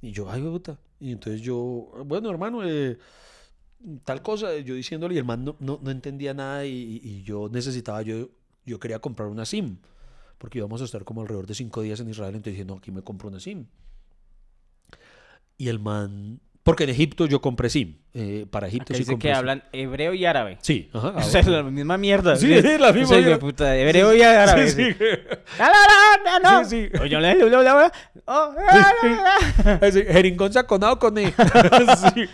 [0.01, 0.79] Y yo, ay, puta.
[1.01, 1.57] Y entonces yo,
[2.05, 2.99] bueno, hermano, eh,
[4.05, 8.03] tal cosa, yo diciéndole, y el man no, no, no entendía nada y, yo necesitaba,
[8.03, 8.31] yo,
[8.65, 9.79] yo quería comprar una SIM,
[10.39, 12.91] porque íbamos a estar como alrededor de cinco días en Israel, entonces dije, no, aquí
[12.91, 13.67] me compro una SIM.
[15.59, 19.13] Y el man, porque en Egipto yo compré SIM, eh, para Egipto Acá sí dice
[19.13, 19.39] compré que SIM.
[19.39, 20.59] hablan hebreo y árabe.
[20.61, 21.09] Sí, ajá.
[21.17, 22.37] O sea, es la misma mierda.
[22.37, 23.39] Sí, sí, la misma O sea, mierda.
[23.39, 24.69] puta, hebreo y árabe.
[24.69, 24.97] Sí, sí.
[26.43, 26.65] No.
[26.65, 26.99] Sí, sí.
[27.01, 27.93] Oye, la, la, la, la,
[28.27, 28.95] oh, la,
[29.65, 29.87] la, la.
[29.87, 31.33] Ese Jeringón saconado con él.
[32.15, 32.25] Sí.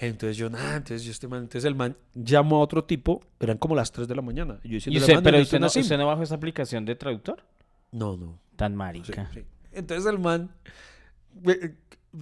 [0.00, 3.58] Entonces yo, nada, entonces yo este man, entonces el man llamó a otro tipo, eran
[3.58, 4.58] como las 3 de la mañana.
[4.62, 5.82] Y yo ¿Y diciéndole, usted, "Man, pero usted no, una SIM".
[5.82, 7.42] usted no bajó esa aplicación de traductor?
[7.90, 8.38] No, no.
[8.56, 9.30] Tan Sí, marica.
[9.34, 9.44] sí.
[9.72, 10.50] Entonces el man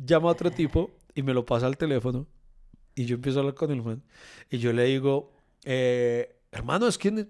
[0.04, 2.26] llama a otro tipo y me lo pasa al teléfono
[2.94, 4.02] y yo empiezo a hablar con el man
[4.50, 5.32] y yo le digo,
[5.64, 7.28] eh, hermano, es que ne-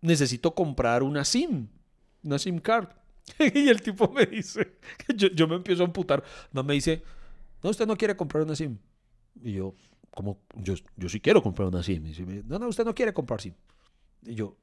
[0.00, 1.68] necesito comprar una SIM,
[2.22, 2.88] una SIM card.
[3.38, 4.76] y el tipo me dice,
[5.14, 7.02] yo, me empiezo a amputar, no me dice,
[7.62, 8.78] no, usted no quiere comprar una SIM.
[9.42, 9.74] Y yo,
[10.10, 12.04] como, yo, yo sí quiero comprar una SIM.
[12.04, 13.54] Y dice, no, no, usted no quiere comprar SIM.
[14.26, 14.56] Y yo,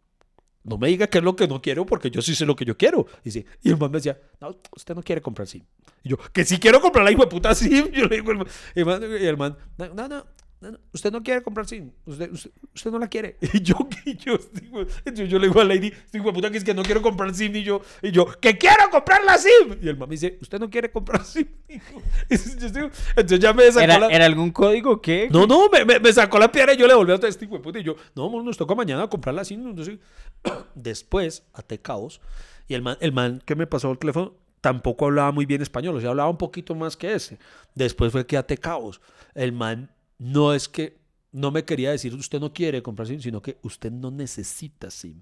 [0.68, 2.66] no me diga qué es lo que no quiero porque yo sí sé lo que
[2.66, 3.08] yo quiero.
[3.24, 5.64] Y, sí, y el man me decía, no, usted no quiere comprar SIM.
[6.04, 7.90] Y yo, que sí quiero comprar la hijo de puta SIM.
[7.94, 8.34] Yo le digo,
[8.76, 10.26] el man, y el man, no, no,
[10.60, 11.92] no, usted no quiere comprar SIM.
[12.06, 13.38] Usted, usted, usted no la quiere.
[13.54, 16.58] Y yo, y yo, digo, entonces yo le digo a Lady, hijo de puta, que
[16.58, 17.56] es que no quiero comprar SIM.
[17.56, 19.78] Y yo, y yo, que quiero comprar la SIM.
[19.82, 21.48] Y el man me dice, usted no quiere comprar SIM.
[21.68, 24.08] Y yo- yo digo, entonces ya me sacó ¿Era, la...
[24.08, 25.30] ¿Era algún código qué?
[25.32, 27.62] No, no, me, me- me sacó la piedra y yo le volví a este hijo
[27.62, 27.78] puta.
[27.80, 29.54] Y yo, no, nos toca mañana comprarla así.
[29.54, 30.00] Entonces,
[30.76, 32.20] después, a Caos,
[32.68, 35.96] y el man, el man que me pasó el teléfono tampoco hablaba muy bien español,
[35.96, 37.38] o sea, hablaba un poquito más que ese.
[37.76, 39.00] Después fue que a Caos,
[39.36, 41.00] el man no es que
[41.32, 45.22] no me quería decir usted no quiere comprar SIM, sino que usted no necesita SIM.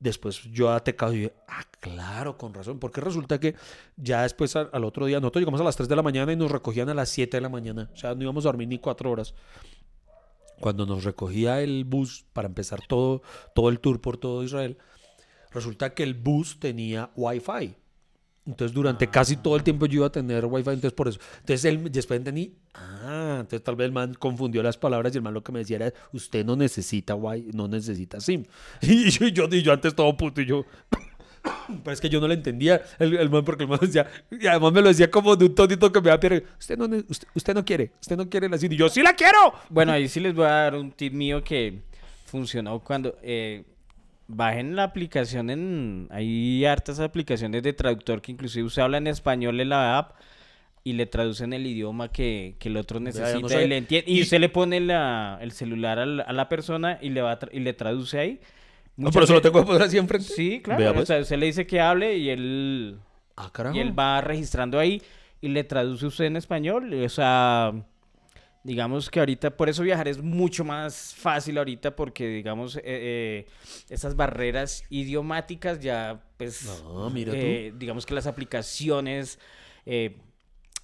[0.00, 3.56] Después yo a Caos y dije, ah, claro, con razón, porque resulta que
[3.96, 6.36] ya después al, al otro día, nosotros llegamos a las 3 de la mañana y
[6.36, 8.78] nos recogían a las 7 de la mañana, o sea, no íbamos a dormir ni
[8.78, 9.34] 4 horas
[10.60, 13.22] cuando nos recogía el bus para empezar todo,
[13.54, 14.78] todo el tour por todo Israel,
[15.50, 17.74] resulta que el bus tenía wifi.
[18.48, 21.20] Entonces durante casi todo el tiempo yo iba a tener wifi, entonces por eso.
[21.40, 25.22] Entonces él después entendí, ah, entonces tal vez el man confundió las palabras y el
[25.22, 28.44] man lo que me decía era, usted no necesita wifi, no necesita SIM.
[28.80, 30.64] Y yo, y yo, antes todo puto y yo...
[31.68, 34.46] Pero es que yo no le entendía el, el man porque el man decía, y
[34.46, 36.42] además me lo decía como de un tonito que me da piedra.
[36.58, 36.84] Usted no,
[37.34, 38.72] usted, no quiere, usted no quiere la SIM.
[38.72, 39.54] Y yo, sí la quiero.
[39.68, 41.80] Bueno, ahí sí les voy a dar un tip mío que
[42.26, 43.64] funcionó cuando eh,
[44.28, 46.06] bajen la aplicación en...
[46.10, 50.12] Hay hartas aplicaciones de traductor que inclusive usted habla en español en la app
[50.84, 53.64] y le traducen el idioma que, que el otro ya necesita no sé.
[53.64, 54.10] y le entiende.
[54.10, 57.20] Y, Y- usted le pone la- el celular a la, a la persona y le,
[57.22, 58.40] va y le traduce ahí.
[58.96, 60.26] No, por eso lo tengo que poner así enfrente.
[60.28, 60.80] Sí, claro.
[60.80, 61.08] Vea, o pues.
[61.08, 62.98] sea, usted le dice que hable y él...
[63.36, 63.76] Ah, carajo.
[63.76, 65.00] Y él va registrando ahí
[65.40, 66.92] y le traduce usted en español.
[67.04, 67.72] O sea,
[68.68, 73.46] digamos que ahorita, por eso viajar es mucho más fácil ahorita porque, digamos, eh, eh,
[73.88, 77.38] esas barreras idiomáticas ya, pues, No, mira tú.
[77.38, 79.38] eh, digamos que las aplicaciones...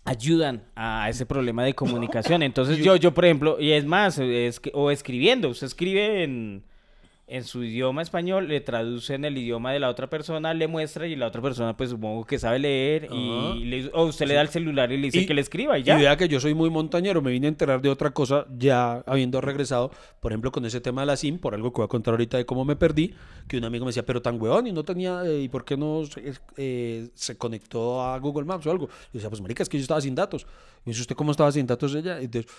[0.06, 2.42] ayudan a ese problema de comunicación.
[2.42, 6.64] Entonces yo, yo por ejemplo, y es más, es o escribiendo, usted escribe en,
[7.26, 11.06] en su idioma español, le traduce en el idioma de la otra persona, le muestra
[11.06, 13.14] y la otra persona pues supongo que sabe leer Ajá.
[13.16, 15.78] y le- o usted le da el celular y le dice Y- que le escriba
[15.78, 15.96] y Y ya.
[15.96, 19.40] vea que yo soy muy montañero, me vine a enterar de otra cosa ya habiendo
[19.40, 22.12] regresado, por ejemplo, con ese tema de la SIM, por algo que voy a contar
[22.12, 23.14] ahorita de cómo me perdí,
[23.48, 25.78] que un amigo me decía, pero tan huevón y no tenía, eh, ¿y por qué
[25.78, 28.90] no se, eh, se conectó a Google Maps o algo?
[29.12, 30.42] Y decía, pues marica, es que yo estaba sin datos.
[30.42, 32.20] Y me dice, ¿usted cómo estaba sin datos ella?
[32.20, 32.52] Entonces,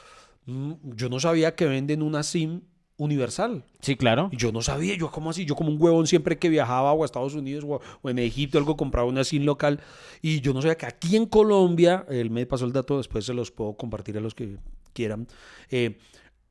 [0.48, 2.62] mm, yo no sabía que venden una SIM
[2.98, 3.64] universal.
[3.82, 4.30] Sí, claro.
[4.32, 7.04] Y yo no sabía, yo como así, yo como un huevón siempre que viajaba o
[7.04, 9.82] a Estados Unidos o, o en Egipto algo compraba una SIM local
[10.22, 13.34] y yo no sabía que aquí en Colombia, él me pasó el dato, después se
[13.34, 14.58] los puedo compartir a los que
[14.94, 15.28] quieran,
[15.70, 15.98] eh,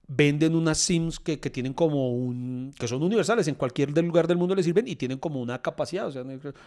[0.07, 4.37] venden unas SIMs que, que tienen como un, que son universales, en cualquier lugar del
[4.37, 6.25] mundo le sirven y tienen como una capacidad, o sea,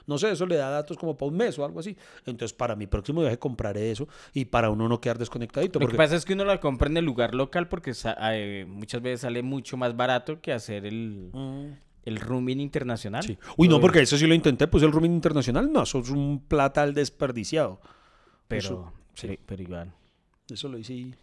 [0.07, 1.95] no- sé, eso le da datos como para un mes o algo así.
[2.25, 5.79] Entonces para mi próximo viaje compraré eso y para uno no quedar desconectadito.
[5.79, 7.93] Lo porque- que pasa es que uno la compra en el lugar local porque
[8.31, 11.73] eh, muchas veces sale mucho más barato que hacer el, Mm.
[12.05, 13.23] el roaming internacional.
[13.23, 13.37] Sí.
[13.57, 16.39] Uy, no, porque eso sí lo intenté, pues el roaming internacional, no, eso es un
[16.47, 17.79] plata al desperdiciado.
[18.47, 19.27] Pero, Eso, sí.
[19.27, 19.93] pero, pero igual.
[20.49, 21.15] Eso lo hice y...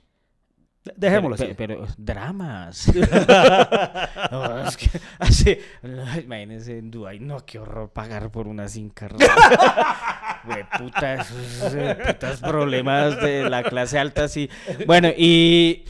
[0.85, 1.55] De- Dejémoslo pero, así.
[1.57, 2.93] Pero, pero, dramas.
[4.31, 8.91] No, es que así, no, imagínense en Dubái, no, qué horror pagar por una sin
[8.91, 9.17] carro.
[10.79, 11.33] Putas,
[12.07, 14.51] putas problemas de la clase alta, sí.
[14.87, 15.85] Bueno, y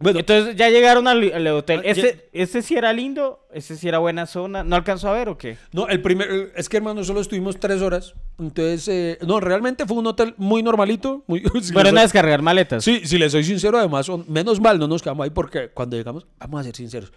[0.00, 1.80] Bueno, entonces ya llegaron al, al hotel.
[1.80, 3.46] Ah, ya- ¿Este, ¿Este sí era lindo?
[3.52, 4.64] ¿Este sí era buena zona?
[4.64, 5.58] ¿No alcanzó a ver o qué?
[5.72, 6.52] no, el primer...
[6.56, 8.14] Es que, hermano, solo estuvimos tres horas.
[8.38, 11.22] Entonces, eh, no, realmente fue un hotel muy normalito.
[11.26, 12.82] Muy, si soy- descargar maletas.
[12.82, 15.96] Sí, si le soy sincero, además, son- menos mal no nos quedamos ahí porque cuando
[15.98, 17.12] llegamos, vamos a ser sinceros,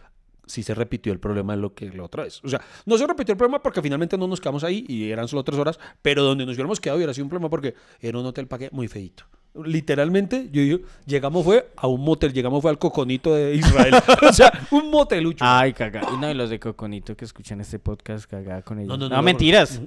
[0.45, 2.41] sí se repitió el problema de lo que la otra vez.
[2.43, 5.29] O sea, no se repitió el problema porque finalmente no nos quedamos ahí y eran
[5.29, 8.25] solo tres horas, pero donde nos hubiéramos quedado hubiera sido un problema porque era un
[8.25, 9.23] hotel paquete muy feito.
[9.55, 13.93] Literalmente, yo digo, llegamos fue a un motel, llegamos fue al coconito de Israel.
[14.29, 15.45] o sea, un motelucho.
[15.47, 16.01] Ay, caga.
[16.11, 18.87] Y no, y los de Coconito que escuchan este podcast, cagada con ellos.
[18.89, 19.79] No, No, no, no, no, mentiras.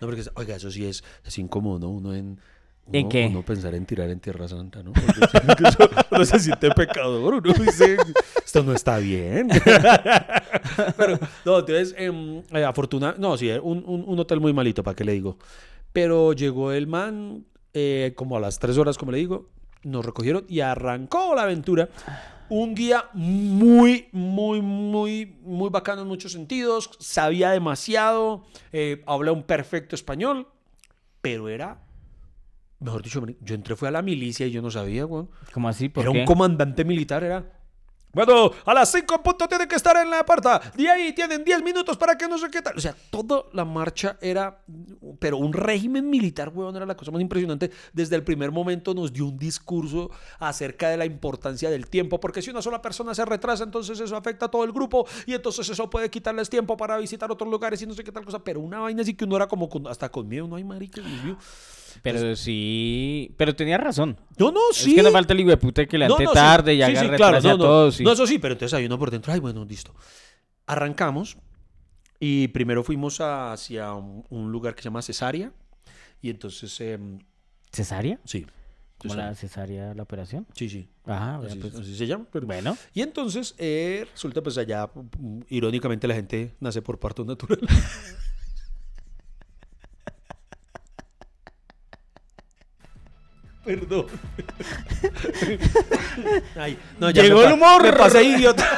[0.00, 1.88] No, porque, oiga, eso sí es, es incómodo, ¿no?
[1.90, 2.38] Uno en...
[2.92, 3.26] ¿En uno- qué?
[3.30, 4.92] Uno pensar en tirar en Tierra Santa, ¿no?
[4.92, 5.24] Porque
[5.68, 7.96] eso- uno se siente pecador, uno dice,
[8.44, 9.48] esto no está bien.
[10.96, 14.94] Pero, no, entonces, em, eh, afortuna- no, sí, un, un, un hotel muy malito, ¿para
[14.96, 15.38] qué le digo?
[15.92, 19.48] Pero llegó el man, eh, como a las tres horas, como le digo,
[19.82, 21.88] nos recogieron y arrancó la aventura.
[22.48, 26.90] Un guía muy, muy, muy, muy bacano en muchos sentidos.
[26.98, 28.44] Sabía demasiado.
[28.72, 30.48] eh, habla un perfecto español.
[31.22, 31.80] Pero era,
[32.80, 35.30] mejor dicho, yo entré fue a la milicia y yo no sabía, weón.
[35.54, 35.88] ¿Cómo así?
[35.88, 36.18] ¿Por Era qué?
[36.20, 37.61] un comandante militar, era.
[38.14, 40.60] Bueno, a las 5 en punto tienen que estar en la puerta.
[40.76, 42.76] De ahí tienen 10 minutos para que no sé qué tal.
[42.76, 44.60] O sea, toda la marcha era.
[45.18, 47.70] Pero un régimen militar, weón, era la cosa más impresionante.
[47.92, 52.20] Desde el primer momento nos dio un discurso acerca de la importancia del tiempo.
[52.20, 55.06] Porque si una sola persona se retrasa, entonces eso afecta a todo el grupo.
[55.26, 58.24] Y entonces eso puede quitarles tiempo para visitar otros lugares y no sé qué tal
[58.26, 58.44] cosa.
[58.44, 60.46] Pero una vaina así que uno era como con- hasta con miedo.
[60.46, 61.36] No hay marica, Dios.
[62.00, 63.34] Pero sí.
[63.36, 64.16] Pero tenía razón.
[64.38, 64.90] No, no, sí.
[64.90, 66.34] Es que no falta el hijo de puta que le No, ante no, sí.
[66.34, 67.64] tarde y Sí, haga sí, retrase claro, a no, no.
[67.64, 67.94] todos.
[67.96, 68.04] sí.
[68.04, 69.32] No, eso sí, pero entonces hay uno por dentro.
[69.32, 69.94] Ay, bueno, listo.
[70.66, 71.36] Arrancamos
[72.20, 75.52] y primero fuimos a- hacia un, un lugar que se llama Cesárea.
[76.20, 77.18] Y entonces, em,
[77.72, 78.18] ¿Cesárea?
[78.24, 78.46] sí.
[78.98, 79.30] ¿Cómo Cesárea.
[79.30, 80.46] la cesárea la operación?
[80.54, 80.88] Sí, sí.
[81.06, 81.74] Ajá, Así, pues.
[81.74, 82.24] así se llama.
[82.30, 82.76] pero- Bueno.
[82.94, 87.58] Y entonces eh, resulta, pues allá, mm, irónicamente, la gente nace por parto natural.
[93.64, 94.06] Perdón.
[96.56, 97.82] Ay, no, ya Llegó me el humor.
[97.82, 98.68] Me pasé idiota.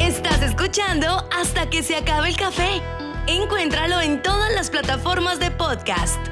[0.00, 2.82] Estás escuchando hasta que se acabe el café.
[3.28, 6.31] Encuéntralo en todas las plataformas de podcast.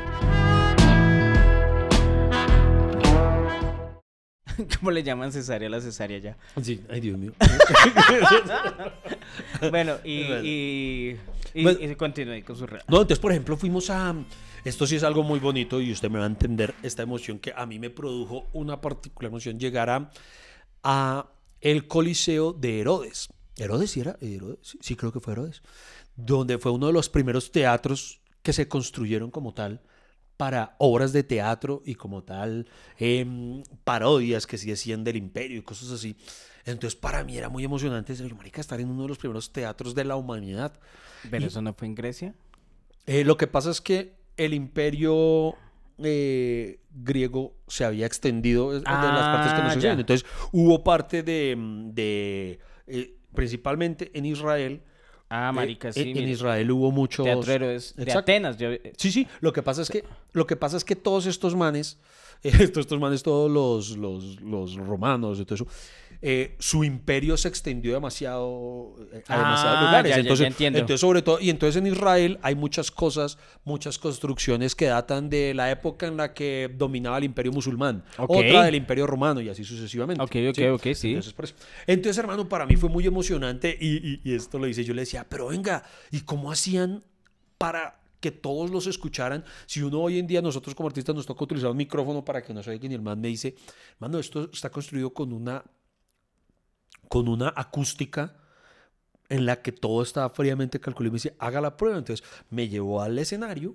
[4.79, 6.37] ¿Cómo le llaman cesárea a la cesárea ya?
[6.63, 7.33] Sí, ay, Dios mío.
[9.71, 10.45] Bueno, y, Bueno.
[10.45, 11.17] y,
[11.55, 11.79] y, Bueno.
[11.81, 14.15] y continúe con su re- No, entonces, por ejemplo, fuimos a...
[14.65, 17.53] Esto sí es algo muy bonito y usted me va a entender esta emoción que
[17.57, 20.11] a mí me produjo una particular emoción llegar a,
[20.83, 21.31] a
[21.63, 23.29] el Coliseo de Herodes.
[23.57, 24.17] ¿Herodes sí era?
[24.21, 25.63] Herodes, sí, creo que fue Herodes.
[26.15, 29.81] Donde fue uno de los primeros teatros que se construyeron como tal
[30.41, 32.67] para obras de teatro y como tal
[32.99, 36.17] em, parodias que se hacían del imperio y cosas así.
[36.65, 39.95] Entonces para mí era muy emocionante decir, marica, estar en uno de los primeros teatros
[39.95, 40.73] de la humanidad.
[41.31, 42.35] ¿Pero Y- eso no fue en Grecia?
[43.07, 45.55] Eh, lo que pasa es que el imperio
[45.99, 50.01] eh, griego se había extendido de las partes que no Ah, sabían.
[50.01, 51.55] Entonces hubo parte de,
[51.93, 54.83] de, eh, principalmente en Israel.
[55.31, 56.11] Ah, eh, marica, en- sí.
[56.11, 56.29] en.
[56.29, 58.19] Israel hubo muchos Teatro Héroes de Exacto.
[58.21, 58.59] Atenas.
[58.59, 59.27] yo- Sí, sí.
[59.41, 61.99] Lo que pasa es que lo que pasa es que todos estos manes,
[62.43, 65.67] eh, estos, estos manes, todos los, los, los romanos y todo eso,
[66.23, 70.11] eh, su imperio se extendió demasiado eh, a Ah, demasiados lugares.
[70.11, 70.79] ya, ya, ya entonces, entiendo.
[70.79, 75.55] entonces, sobre todo, y entonces en Israel hay muchas cosas, muchas construcciones que datan de
[75.55, 78.31] la época en la que dominaba el imperio musulmán, Ok.
[78.37, 80.23] otra del imperio romano y así sucesivamente.
[80.23, 81.09] Ok, ok, ok, sí.
[81.09, 81.55] Entonces, por eso.
[81.87, 84.85] Entonces, hermano, para mí fue muy emocionante y, y- y esto lo hice.
[84.85, 87.03] Yo le decía, pero venga, ¿y cómo hacían
[87.57, 89.45] para que todos los escucharan?
[89.67, 92.53] Si uno hoy en día, nosotros como artistas, nos toca utilizar un micrófono para que
[92.53, 93.55] no se oiga y el man me dice,
[93.99, 95.65] mano, esto está construido con una,
[97.11, 98.37] con una acústica
[99.29, 101.99] en la que todo está fríamente calculado y me dice, haga la prueba.
[101.99, 103.75] Entonces me llevó al escenario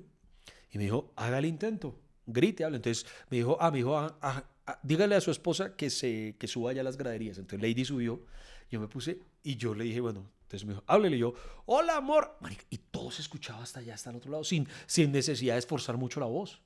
[0.71, 2.77] y me dijo, haga el intento, grite, hable.
[2.77, 6.37] Entonces me dijo, ah, me dijo, ah, ah, ah, dígale a su esposa que, se,
[6.39, 7.37] que suba ya a las graderías.
[7.37, 8.25] Entonces Lady subió,
[8.71, 11.17] yo me puse y yo le dije, bueno, entonces me dijo, háblele.
[11.17, 11.33] Yo,
[11.65, 12.37] hola, amor.
[12.69, 15.97] Y todo se escuchaba hasta allá, hasta el otro lado, sin, sin necesidad de esforzar
[15.97, 16.61] mucho la voz.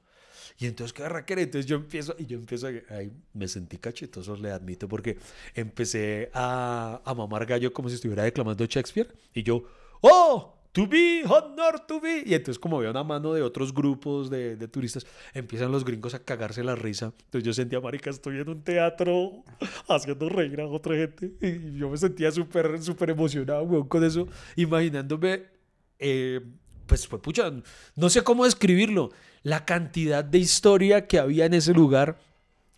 [0.58, 1.42] Y entonces, ¿qué raquera?
[1.42, 5.18] Entonces yo empiezo, y yo empiezo, a- ay, me sentí cachetoso, le admito, porque
[5.54, 9.14] empecé a, a mamar gallo como si estuviera declamando Shakespeare.
[9.34, 9.64] Y yo,
[10.02, 10.56] ¡oh!
[10.72, 12.22] To be, honor to be.
[12.26, 16.14] Y entonces, como veo una mano de otros grupos de, de turistas, empiezan los gringos
[16.14, 17.12] a cagarse la risa.
[17.26, 19.44] Entonces yo sentía, marica, estoy en un teatro
[19.88, 21.32] haciendo reír a otra gente.
[21.42, 25.46] Y yo me sentía súper, súper emocionado, weón, con eso, imaginándome
[25.98, 26.40] eh,
[26.86, 27.52] pues fue pucha,
[27.96, 29.10] no sé cómo describirlo,
[29.43, 32.17] la cantidad de historia que había en ese lugar.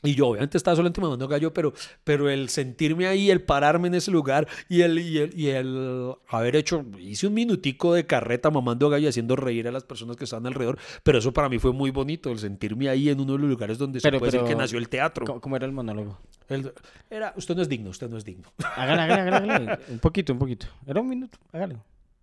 [0.04, 3.94] Y yo obviamente estaba solamente mamando gallo, pero, pero el sentirme ahí, el pararme en
[3.94, 8.50] ese lugar y el, y, el, y el haber hecho, hice un minutico de carreta
[8.50, 11.60] mamando gallo y haciendo reír a las personas que estaban alrededor, pero eso para mí
[11.60, 14.32] fue muy bonito, el sentirme ahí en uno de los lugares donde Pero- se puede
[14.32, 15.40] decir pero- que nació el teatro.
[15.40, 16.18] ¿Cómo, era el monólogo?
[16.50, 16.74] El-
[17.08, 18.52] era, usted no es digno, usted no es digno.
[18.76, 19.80] Hágale, hágale, hágale.
[19.88, 20.66] Un poquito, un poquito.
[20.88, 21.78] Era un minuto, hágale.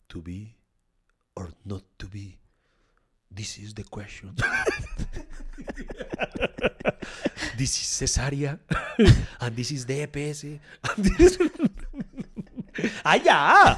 [0.09, 0.57] To be
[1.35, 2.41] or not to be,
[3.35, 4.35] this is the question.
[7.57, 8.59] this is cesárea
[9.41, 10.45] and this is the EPS.
[10.45, 11.39] and this-
[13.03, 13.77] ¡Ah, ya!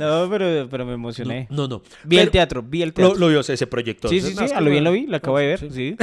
[0.00, 1.46] No, pero, pero me emocioné.
[1.50, 1.82] No, no.
[2.04, 3.14] Vi el teatro, vi el teatro.
[3.14, 4.08] lo vio, se, se proyectó.
[4.08, 5.70] sí, sí, sí, a lo bien es lo vi, lo acabo de ver, Sí.
[5.70, 5.96] sí.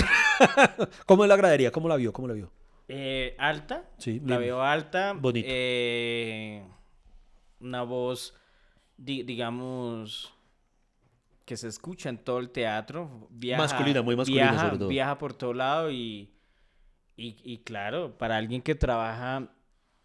[1.08, 1.72] ¿Cómo la gradería?
[1.72, 2.14] ¿Cómo la vio?
[2.14, 2.52] ¿Cómo la vio?
[2.88, 4.42] Eh, alta, Sí, la bien.
[4.42, 5.14] veo alta.
[5.14, 5.48] Bonito.
[5.50, 6.64] eh,
[7.62, 8.36] una voz,
[8.96, 10.33] di- digamos,
[11.46, 13.28] que se escucha en todo el teatro.
[13.30, 14.88] Viaja, Masculina, muy masculina, viaja, sobre todo.
[14.90, 16.32] Viaja por todo lado y,
[17.18, 19.50] y, y claro, para alguien que trabaja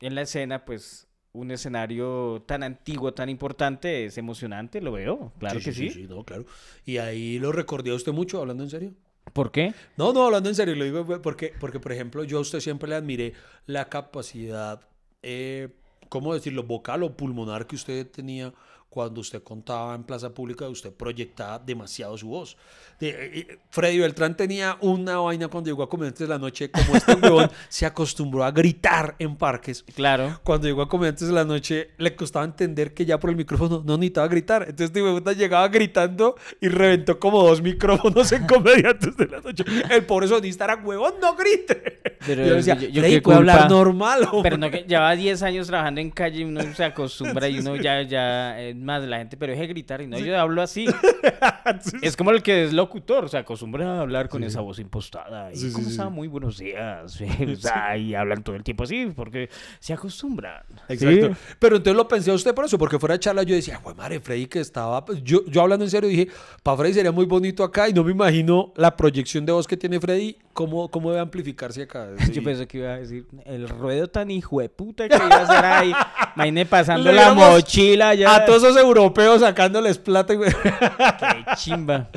[0.00, 5.60] en la escena, pues un escenario tan antiguo, tan importante, es emocionante, lo veo, claro
[5.60, 6.06] que sí.
[6.08, 6.46] no, claro.
[6.84, 8.94] Y ahí lo recordé a usted mucho, hablando en serio.
[9.32, 9.74] ¿Por qué?
[9.96, 12.88] No, no, hablando en serio, lo digo porque, porque por ejemplo, yo a usted siempre
[12.88, 13.34] le admiré
[13.66, 14.80] la capacidad,
[15.22, 15.68] eh,
[16.08, 18.52] ¿cómo decirlo?, vocal o pulmonar que usted tenía
[18.98, 22.56] cuando usted contaba en plaza pública, usted proyectaba demasiado su voz.
[22.98, 23.14] De- eh,
[23.48, 27.14] eh, Freddy Beltrán tenía una vaina cuando llegó a Comediantes de la Noche, como este
[27.22, 29.84] huevón se acostumbró a gritar en parques.
[29.94, 30.40] Claro.
[30.42, 33.84] Cuando llegó a Comediantes de la Noche, le costaba entender que ya por el micrófono
[33.86, 34.62] no necesitaba gritar.
[34.62, 39.62] Entonces, este puta llegaba gritando y reventó como dos micrófonos en Comediantes de la Noche.
[39.90, 42.00] El pobre sonista era huevón, no grite.
[42.26, 43.68] Pero yo decía, yo- yo "Freddy, puede hablar culpa".
[43.68, 44.22] normal.
[44.32, 44.42] hombre".
[44.42, 47.76] Pero no que lleva 10 años trabajando en calle y uno se acostumbra y uno
[47.76, 50.86] ya, ya, es más la gente, pero deje de gritar y no, yo hablo así.
[52.02, 55.52] es como el que es locutor, se acostumbra a hablar con esa voz impostada.
[55.52, 56.08] Y, ¿Cómo está?
[56.08, 57.20] Muy buenos días.
[57.58, 60.62] O sea, y hablan todo el tiempo así porque se acostumbran.
[60.88, 61.36] Exacto.
[61.58, 63.94] Pero entonces lo pensé a usted por eso, porque fuera de charla yo decía, güey,
[63.94, 65.04] madre, Freddy que estaba.
[65.04, 66.28] pues, Yo, yo hablando en serio dije,
[66.62, 69.76] para Freddy sería muy bonito acá y no me imagino la proyección de voz que
[69.76, 72.08] tiene Freddy, cómo, cómo debe amplificarse acá.
[72.26, 72.40] Yo Sí.
[72.40, 75.64] pensé que iba a decir el ruedo tan hijo de puta que iba a hacer
[75.64, 75.92] ahí.
[76.34, 78.34] Imagínate pasando la mochila ya.
[78.34, 80.34] A todos esos europeos sacándoles plata.
[80.36, 82.08] Qué chimba.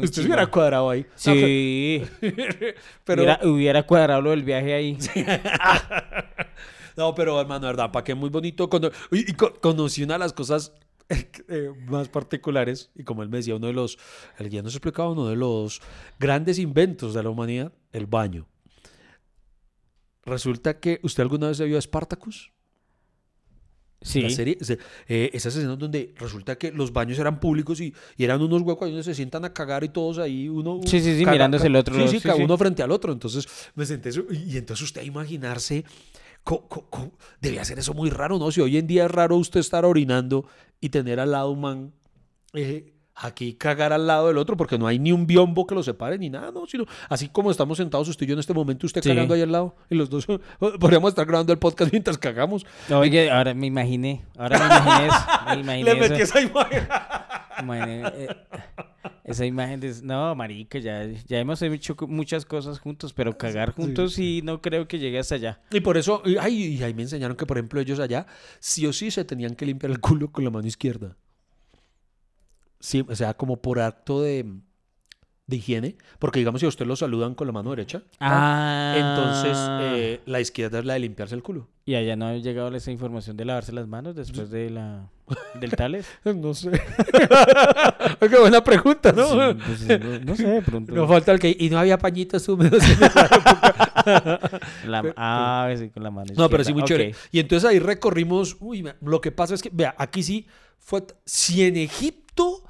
[0.00, 1.04] Usted hubiera cuadrado ahí.
[1.16, 2.04] Sí.
[3.04, 4.96] Pero, hubiera, hubiera cuadrado lo del viaje ahí.
[6.96, 8.68] no, pero hermano, verdad, para que muy bonito.
[8.70, 10.72] Cuando, y, y co- conocí una de las cosas
[11.48, 13.98] eh, más particulares, y como él me decía, uno de los,
[14.38, 15.80] el guía nos explicaba, uno de los
[16.18, 18.48] grandes inventos de la humanidad, el baño.
[20.24, 22.52] Resulta que usted alguna vez vio a Spartacus.
[24.04, 24.20] Sí.
[24.20, 28.24] La serie, se- eh, esas escenas donde resulta que los baños eran públicos y, y
[28.24, 30.80] eran unos huecos donde se sientan a cagar y todos ahí, uno...
[30.84, 32.42] Sí, sí, sí, mirándose el otro Sí, sí, sí, cada sí.
[32.42, 33.12] uno frente al otro.
[33.12, 33.46] Entonces
[33.76, 35.84] me senté y entonces usted a imaginarse,
[36.44, 38.50] co- co- co- debía ser eso muy raro, ¿no?
[38.50, 40.46] Si hoy en día es raro usted estar orinando
[40.80, 41.92] y tener al lado un man...
[42.54, 45.82] eh, Aquí cagar al lado del otro porque no hay ni un biombo que lo
[45.82, 46.66] separe ni nada, ¿no?
[46.66, 49.10] Sino así como estamos sentados usted y yo en este momento, usted Sí.
[49.10, 50.26] cagando ahí al lado y los dos
[50.80, 52.64] podríamos estar grabando el podcast mientras cagamos.
[52.90, 54.24] Oye, ahora me imaginé.
[54.38, 55.16] Ahora me imaginé eso.
[55.46, 56.38] Me imaginé Le metí eso.
[56.38, 56.88] esa imagen.
[57.62, 58.28] Imaginé, eh,
[59.24, 59.94] Esa imagen de...
[60.02, 64.88] No, marica, ya, ya hemos hecho muchas cosas juntos, pero cagar juntos sí no creo
[64.88, 65.60] que llegue hasta allá.
[65.70, 68.26] Y por eso, y- ay, y ahí me enseñaron que, por ejemplo, ellos allá,
[68.58, 71.16] sí o sí se tenían que limpiar el culo con la mano izquierda.
[72.80, 74.44] Sí, o sea, como por acto de,
[75.52, 75.96] de higiene.
[76.18, 78.94] Porque, digamos, si a usted lo saludan con la mano derecha, Ah.
[78.96, 81.68] entonces eh, la izquierda es la de limpiarse el culo.
[81.84, 85.08] Y allá no ha llegado esa información de lavarse las manos después de la
[85.60, 86.06] del Tales.
[86.24, 86.70] No sé.
[88.20, 89.26] Qué buena pregunta, ¿no?
[89.52, 90.92] Sí, pues, no, no sé, pronto.
[90.92, 91.54] No falta el que.
[91.58, 94.60] Y no había pañitos húmedos en esa época.
[94.86, 96.88] La- ah, sí, con la mano No, pero sí, muy Ok.
[96.88, 97.14] chévere.
[97.30, 98.56] Y entonces ahí recorrimos.
[98.60, 100.46] Uy, lo que pasa es que, vea, aquí sí
[100.78, 101.04] fue.
[101.24, 102.64] Si en Egipto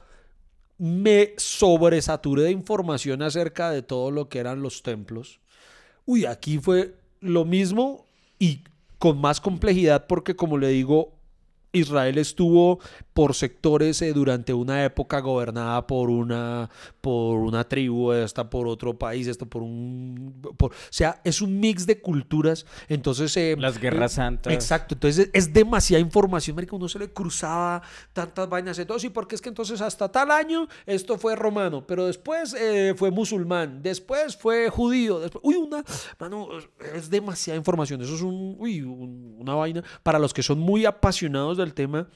[0.82, 5.38] me sobresaturé de información acerca de todo lo que eran los templos,
[6.06, 8.04] uy, aquí fue lo mismo
[8.40, 8.64] y
[8.98, 11.12] con más complejidad, porque como le digo,
[11.70, 12.80] Israel estuvo
[13.12, 18.98] por sectores eh, durante una época gobernada por una por una tribu, esta por otro
[18.98, 23.78] país, esta por un por- o sea, es un mix de culturas, entonces eh, Las
[23.78, 24.52] guerras santas.
[24.52, 27.82] Exacto, entonces es, demasiada información, marica, uno se le cruzaba
[28.12, 31.86] tantas vainas de todo, sí, porque es que entonces hasta tal año esto fue romano,
[31.86, 35.84] pero después eh, fue musulmán, después fue judío, después, uy, una,
[36.18, 36.48] mano,
[36.94, 39.82] es demasiada información, eso es un, uy, un- una vaina.
[40.02, 42.08] Para los que son muy apasionados del tema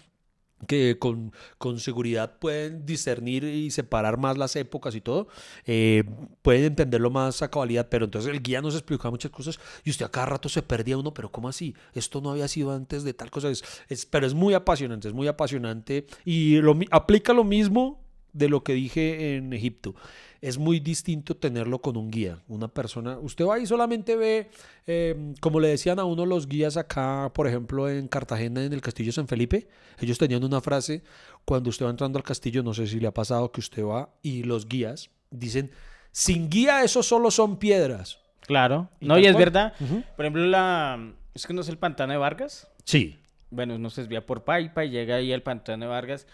[0.67, 5.29] que con, con seguridad pueden discernir y separar más las épocas y todo,
[5.67, 6.05] eh,
[6.43, 10.07] pueden entenderlo más a cabalidad, pero entonces el guía nos explicaba muchas cosas y usted
[10.07, 11.75] a cada rato se perdía uno, pero ¿cómo así?
[11.95, 15.15] Esto no había sido antes de tal cosa, es, es- pero es muy apasionante, es
[15.15, 18.03] muy apasionante y lo, aplica lo mismo
[18.33, 19.95] de lo que dije en Egipto.
[20.41, 23.19] Es muy distinto tenerlo con un guía, una persona.
[23.19, 24.51] Usted va y solamente ve,
[24.87, 28.81] eh, como le decían a uno los guías acá, por ejemplo, en Cartagena, en el
[28.81, 29.69] Castillo San Felipe,
[29.99, 31.03] ellos tenían una frase,
[31.45, 34.11] cuando usted va entrando al castillo, no sé si le ha pasado que usted va
[34.23, 35.71] y los guías dicen,
[36.13, 38.19] sin guía eso solo son piedras.
[38.43, 38.89] Claro.
[39.01, 39.45] Y No, y es cual.
[39.45, 39.75] verdad.
[40.17, 42.69] Por ejemplo, la es que no es el pantano de Vargas.
[42.85, 43.19] Sí.
[43.51, 46.27] Bueno, uno se desvía por Paipa y llega ahí al pantano de Vargas.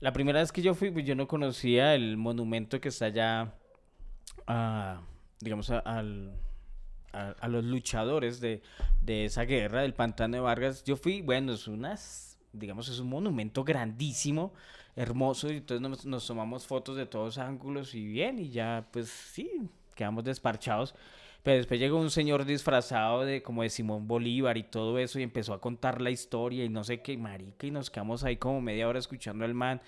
[0.00, 3.54] La primera vez que yo fui, pues yo no conocía el monumento que está allá,
[5.40, 6.32] digamos, a, al-
[7.12, 8.62] a los luchadores de,
[9.02, 10.84] de esa guerra del pantano de Vargas.
[10.84, 14.52] Yo fui, bueno, es unas, digamos, es un monumento grandísimo,
[14.96, 19.08] hermoso, y entonces nos, nos tomamos fotos de todos ángulos y bien, y ya, pues
[19.08, 19.50] sí,
[19.96, 20.94] quedamos desparchados.
[21.42, 25.22] Pero después llegó un señor disfrazado de como de Simón Bolívar y todo eso y
[25.22, 28.60] empezó a contar la historia y no sé qué, marica, y nos quedamos ahí como
[28.60, 29.80] media hora escuchando al man.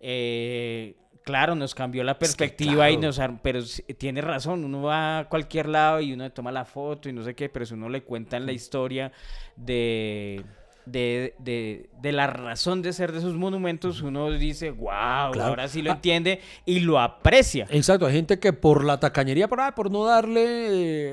[0.00, 3.08] Eh, claro, nos cambió la perspectiva y claro.
[3.08, 3.40] nos...
[3.42, 3.60] Pero
[3.98, 7.34] tiene razón, uno va a cualquier lado y uno toma la foto y no sé
[7.34, 9.12] qué, pero si uno le cuentan la historia
[9.56, 10.42] de...
[10.90, 15.42] De, de, de la razón de ser de esos monumentos, uno dice, wow, Claro.
[15.44, 15.94] ahora sí lo Ah.
[15.94, 17.66] entiende y lo aprecia.
[17.70, 20.44] Exacto, hay gente que por la tacañería, por, ah, por no darle,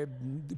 [0.04, 0.08] eh,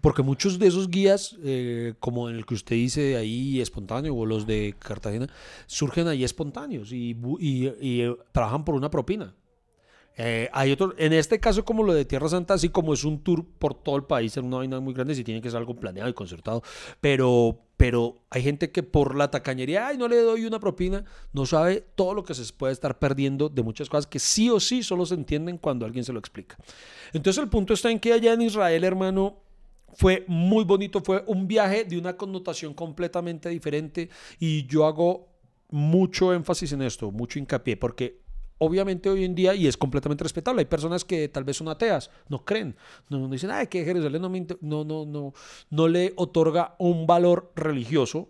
[0.02, 4.46] porque muchos de esos guías, eh, como el que usted dice ahí espontáneo, o los
[4.46, 5.28] de Cartagena,
[5.66, 9.34] surgen ahí espontáneos y, y- y, eh, trabajan por una propina.
[10.18, 13.24] Eh, hay otros, en este caso como lo de Tierra Santa, así como es un
[13.24, 15.76] tour por todo el país, es una vaina muy grande, si tiene que ser algo
[15.76, 16.64] planeado y concertado,
[17.00, 21.46] pero, pero hay gente que por la tacañería, ay, no le doy una propina, no
[21.46, 24.82] sabe todo lo que se puede estar perdiendo de muchas cosas que sí o sí
[24.82, 26.58] solo se entienden cuando alguien se lo explica.
[27.14, 29.38] Entonces el punto está en que allá en Israel, hermano,
[29.94, 34.10] fue muy bonito, fue un viaje de una connotación completamente diferente
[34.40, 35.28] y yo hago
[35.70, 38.27] mucho énfasis en esto, mucho hincapié, porque
[38.58, 42.10] obviamente hoy en día, y es completamente respetable, hay personas que tal vez son ateas,
[42.30, 42.76] no creen,
[43.10, 45.34] no, no dicen, ay, que Jerusalén no, me no, no, no,
[45.70, 48.30] no le otorga un valor religioso,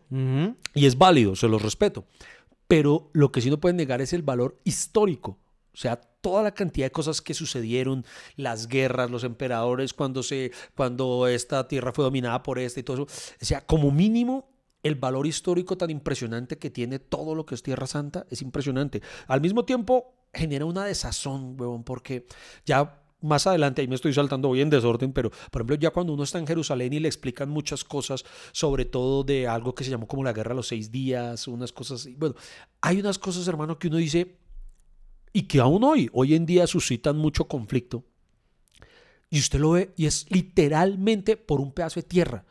[0.73, 2.05] y es válido, se los respeto.
[2.67, 5.39] Pero lo que sí no pueden negar es el valor histórico.
[5.73, 8.03] O sea, toda la cantidad de cosas que sucedieron,
[8.35, 13.03] las guerras, los emperadores, cuando, se, cuando esta tierra fue dominada por este y todo
[13.03, 13.03] eso.
[13.03, 14.49] O sea, como mínimo,
[14.83, 19.01] el valor histórico tan impresionante que tiene todo lo que es Tierra Santa es impresionante.
[19.27, 22.27] Al mismo tiempo, genera una desazón, huevón, porque
[22.65, 26.13] ya más adelante, ahí me estoy saltando, voy en desorden, pero por ejemplo, ya cuando
[26.13, 29.89] uno está en Jerusalén y le explican muchas cosas, sobre todo de algo que se
[29.89, 32.15] llamó como la guerra de los seis días, unas cosas así.
[32.15, 32.35] Bueno,
[32.81, 34.37] hay unas cosas, hermano, que uno dice,
[35.33, 38.03] y que aún hoy, hoy en día suscitan mucho conflicto.
[39.29, 42.45] Y usted lo ve y es literalmente por un pedazo de tierra.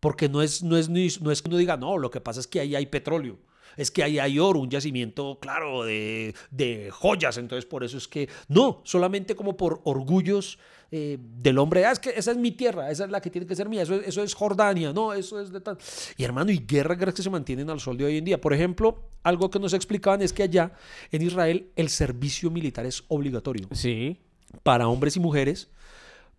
[0.00, 2.60] Porque no es, no no es que uno diga, no, lo que pasa es que
[2.60, 3.38] ahí hay petróleo.
[3.76, 7.36] Es que ahí hay oro, un yacimiento, claro, de, de joyas.
[7.38, 10.58] Entonces, por eso es que, no, solamente como por orgullos
[10.92, 13.44] eh, del hombre, ah, es que esa es mi tierra, esa es la que tiene
[13.46, 15.76] que ser mía, eso, es- eso es Jordania, no, eso es de tal.
[16.16, 18.40] Y hermano, y guerras, guerras que se mantienen al sol de hoy en día.
[18.40, 20.72] Por ejemplo, algo que nos explicaban es que allá
[21.10, 24.20] en Israel el servicio militar es obligatorio Sí.
[24.62, 25.68] para hombres y mujeres,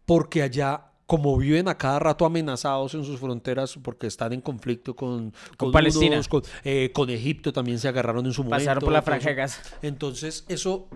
[0.06, 4.96] porque allá, como viven a cada rato amenazados en sus fronteras, porque están en conflicto
[4.96, 6.16] con, Con Palestina.
[6.18, 8.66] unos, con, eh, con Egipto también se agarraron en su momento.
[8.66, 9.36] Pasaron por la franja de.
[9.36, 9.62] Gaza.
[9.82, 10.90] Entonces, eso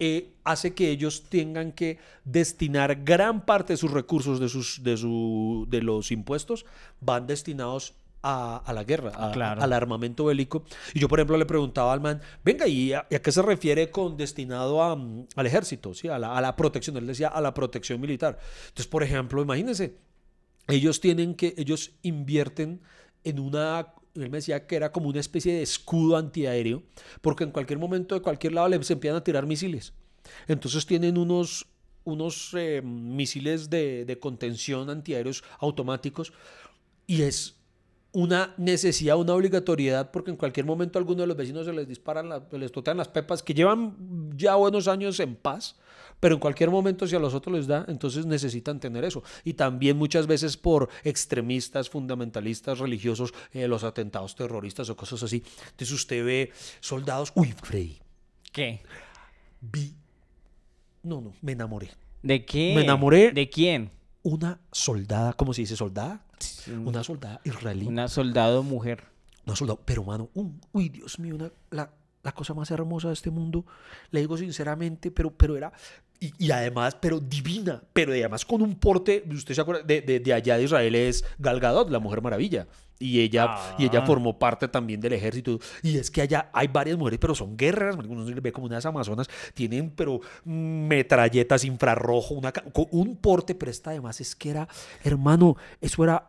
[0.00, 4.96] eh, hace que ellos tengan que destinar gran parte de sus recursos, de, sus, de,
[4.96, 6.66] su, de los impuestos,
[7.00, 9.62] van destinados a, a la guerra, a- Claro.
[9.62, 10.64] al armamento bélico.
[10.94, 13.42] Y yo, por ejemplo, le preguntaba al man, venga, ¿y a, y a qué se
[13.42, 15.92] refiere con destinado mm, al ejército?
[15.94, 16.08] ¿sí?
[16.08, 16.96] A, la, a la protección.
[16.96, 18.38] Él decía a la protección militar.
[18.68, 19.96] Entonces, por ejemplo, imagínense,
[20.68, 22.80] ellos tienen que, ellos invierten
[23.24, 26.82] en una, él me decía que era como una especie de escudo antiaéreo,
[27.20, 29.92] porque en cualquier momento de cualquier lado les empiezan a tirar misiles.
[30.46, 31.66] Entonces tienen unos,
[32.04, 36.32] unos eh, misiles de, de contención antiaéreos automáticos
[37.08, 37.56] y es
[38.12, 41.88] una necesidad, una obligatoriedad, porque en cualquier momento a alguno de los vecinos se les
[41.88, 45.76] disparan, la- se les totean las pepas, que llevan ya buenos años en paz,
[46.20, 49.22] pero en cualquier momento si a los otros les da, entonces necesitan tener eso.
[49.44, 55.42] Y también muchas veces por extremistas, fundamentalistas, religiosos, eh, los atentados terroristas o cosas así.
[55.70, 57.98] Entonces usted ve soldados, uy, Freddy,
[58.52, 58.80] ¿Qué?
[59.60, 59.94] vi,
[61.02, 61.90] no, no, me enamoré.
[62.22, 62.72] ¿De qué?
[62.74, 63.32] Me enamoré.
[63.32, 63.90] ¿De quién?
[64.22, 65.76] Una soldada, ¿cómo se dice?
[65.76, 66.24] ¿Soldada?
[66.84, 67.86] Una soldada israelí.
[67.86, 69.04] Una soldado mujer.
[69.44, 71.90] No, soldado, pero mano, un, uy, Dios mío, una- la,
[72.22, 73.66] la cosa más hermosa de este mundo,
[74.12, 75.72] le digo sinceramente, pero, pero era,
[76.20, 80.20] y, y además, pero divina, pero además con un porte, usted se acuerda, de, de,
[80.20, 82.68] de allá de Israel es Gal Gadot, la Mujer Maravilla,
[83.02, 84.06] y ella, y ella Ah.
[84.06, 87.96] formó parte también del ejército, y es que allá hay varias mujeres, pero son guerreras,
[87.96, 92.52] uno se les ve como unas amazonas, tienen, pero metralletas, infrarrojo, una,
[92.90, 94.68] un porte, pero esta además es que era,
[95.04, 96.28] hermano, eso era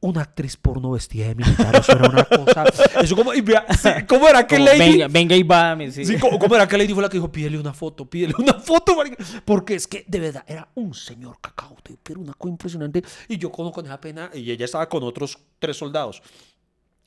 [0.00, 2.64] una actriz porno vestida de militar, eso era una cosa,
[3.02, 4.78] eso como, y vea, sí, ¿cómo era que Como, Lady?
[4.78, 5.76] venga, venga y va.
[5.90, 6.04] sí.
[6.04, 8.54] Sí, ¿cómo, cómo era que Lady fue la que dijo, pídele una foto, pídele una
[8.60, 9.22] foto, marica"?
[9.44, 13.50] porque es que de verdad era un señor cacaute, pero una cosa impresionante, y yo
[13.52, 16.22] con, con esa pena, y ella estaba con otros tres soldados,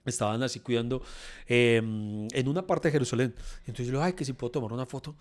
[0.05, 1.01] estaban así cuidando
[1.47, 4.73] eh, en una parte de Jerusalén, entonces yo le digo, ay, que si puedo tomar
[4.73, 5.15] una foto.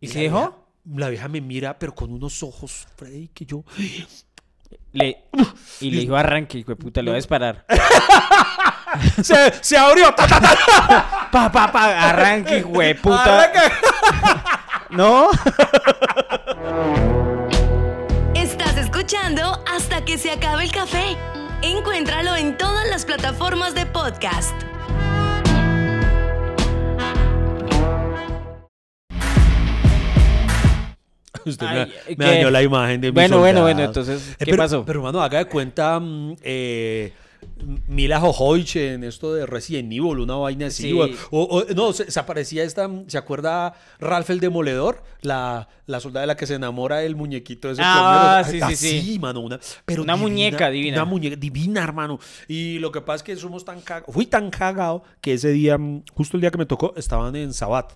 [0.00, 0.38] ¿Y la se dejó?
[0.38, 0.56] vieja-
[0.96, 3.64] La vieja me mira, pero con unos ojos, Freddy, que yo...
[4.92, 5.24] Le,
[5.80, 7.64] y le dijo arranque, hijo de puta, le voy a disparar.
[9.22, 10.12] se, se abrió.
[10.14, 11.28] ta, ta, ta.
[11.30, 13.52] Pa, pa, pa, arranque, hijo de puta.
[14.90, 15.28] ¿No?
[18.34, 21.16] Estás escuchando hasta que se acabe el café.
[21.62, 24.69] Encuéntralo en todas las plataformas de podcast.
[31.46, 32.16] Usted Ay, me, ¿qué?
[32.16, 34.84] me dañó la imagen de mi Bueno, bueno, bueno, entonces, ¿qué pero, pasó?
[34.84, 37.12] Pero, hermano, haga de cuenta mm, eh,
[37.88, 40.90] Mila Jojoich en esto de Resident Evil, una vaina así.
[40.92, 41.16] Sí.
[41.30, 45.02] O, no, se, se aparecía esta, ¿se acuerda Ralph el Demoledor?
[45.22, 47.80] La, la soldada de la que se enamora el muñequito ese.
[47.84, 48.68] Ah, plomero.
[48.68, 49.18] sí, sí, Así, sí.
[49.18, 50.98] mano, una, pero Una muñeca divina.
[50.98, 52.18] Una muñeca divina, hermano.
[52.48, 55.78] Y lo que pasa es que somos tan cagados, fui tan cagado que ese día,
[55.78, 57.92] mm, justo el día que me tocó, estaban en Sabat.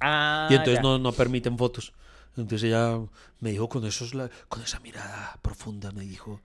[0.00, 0.82] Ah, Y entonces ya.
[0.82, 1.92] no, no permiten fotos.
[2.36, 2.98] Entonces ella
[3.40, 4.12] me dijo con esos
[4.48, 6.40] con esa mirada profunda, me dijo,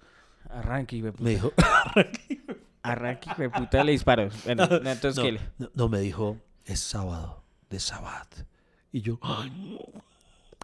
[0.49, 1.23] Arranque, puta.
[1.23, 1.51] me dijo,
[2.81, 4.29] Arranque, de puta, le disparo.
[4.45, 5.41] Bueno, no, entonces, no, ¿qué le?
[5.57, 8.27] no, no, me dijo, es sábado, de Sabat.
[8.91, 10.01] Y yo, "Ay, no".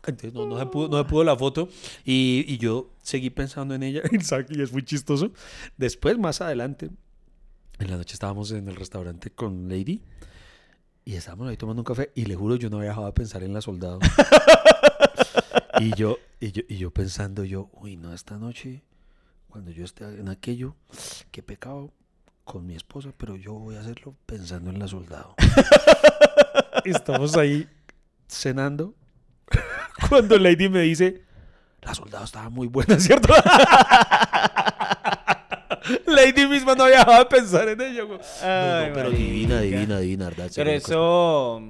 [0.07, 1.67] Entonces no, no se pudo, no se pudo la foto
[2.03, 4.01] y, y yo seguí pensando en ella,
[4.49, 5.31] y es muy chistoso.
[5.77, 6.91] Después, más adelante,
[7.79, 10.01] en la noche estábamos en el restaurante con Lady
[11.03, 13.43] y estábamos ahí tomando un café y le juro yo no había dejado de pensar
[13.43, 13.99] en la soldado.
[15.79, 18.83] Y yo, y yo, y yo pensando yo, uy, no, esta noche,
[19.49, 20.75] cuando yo esté en aquello,
[21.31, 21.91] qué pecado
[22.43, 25.35] con mi esposa, pero yo voy a hacerlo pensando en la soldado.
[26.85, 27.67] Estamos ahí
[28.27, 28.93] cenando
[30.09, 31.23] cuando Lady me dice,
[31.81, 33.33] la soldado estaba muy buena, ¿cierto?
[36.07, 38.03] Lady misma no había dejado de pensar en ella.
[38.03, 38.17] güey.
[38.17, 39.17] No, Ay, no, pero marica.
[39.23, 40.51] divina, divina, divina, ¿verdad?
[40.55, 41.61] Pero eso.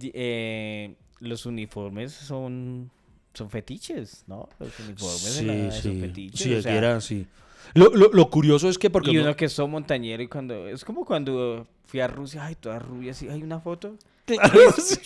[0.00, 2.90] eh, los uniformes son.
[3.34, 4.46] Son fetiches, ¿no?
[4.58, 6.00] Los uniformes de la- Sí, son sí.
[6.02, 6.40] fetiches.
[6.40, 7.26] Sí, o sea, era así.
[7.72, 10.68] Lo, lo, lo curioso es que porque y no- uno que es montañero y cuando.
[10.68, 13.96] Es como cuando fui a Rusia, ay, toda rubia, así, hay una foto.
[14.26, 15.00] Claro, sí.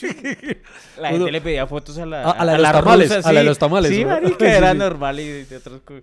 [1.01, 2.23] La Uno- gente le pedía fotos a la.
[2.25, 4.09] A- a la de los tamales, a la de los tamales, Sí, ¿no?
[4.11, 4.79] marica, Sí, era sí.
[4.79, 5.81] normal y de otros.
[5.85, 6.01] co-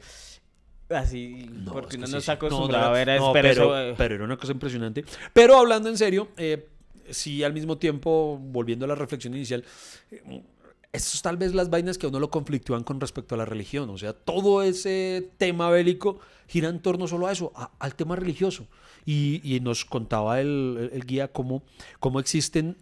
[0.89, 2.39] Así, No, porque uno no sí, está sí.
[2.41, 5.03] No, acostumbrado no, a ver a no, pero, pero era una cosa impresionante.
[5.33, 6.69] Pero hablando en serio, eh,
[7.09, 9.63] sí, al mismo tiempo, volviendo a la reflexión inicial,
[10.11, 10.43] eh,
[10.91, 13.89] Estas tal vez las vainas que a uno lo conflictúan con respecto a la religión.
[13.89, 18.67] O sea, todo ese tema bélico gira en torno solo a eso, al tema religioso.
[19.03, 21.63] Y, nos contaba el, guía cómo,
[21.99, 22.77] cómo existen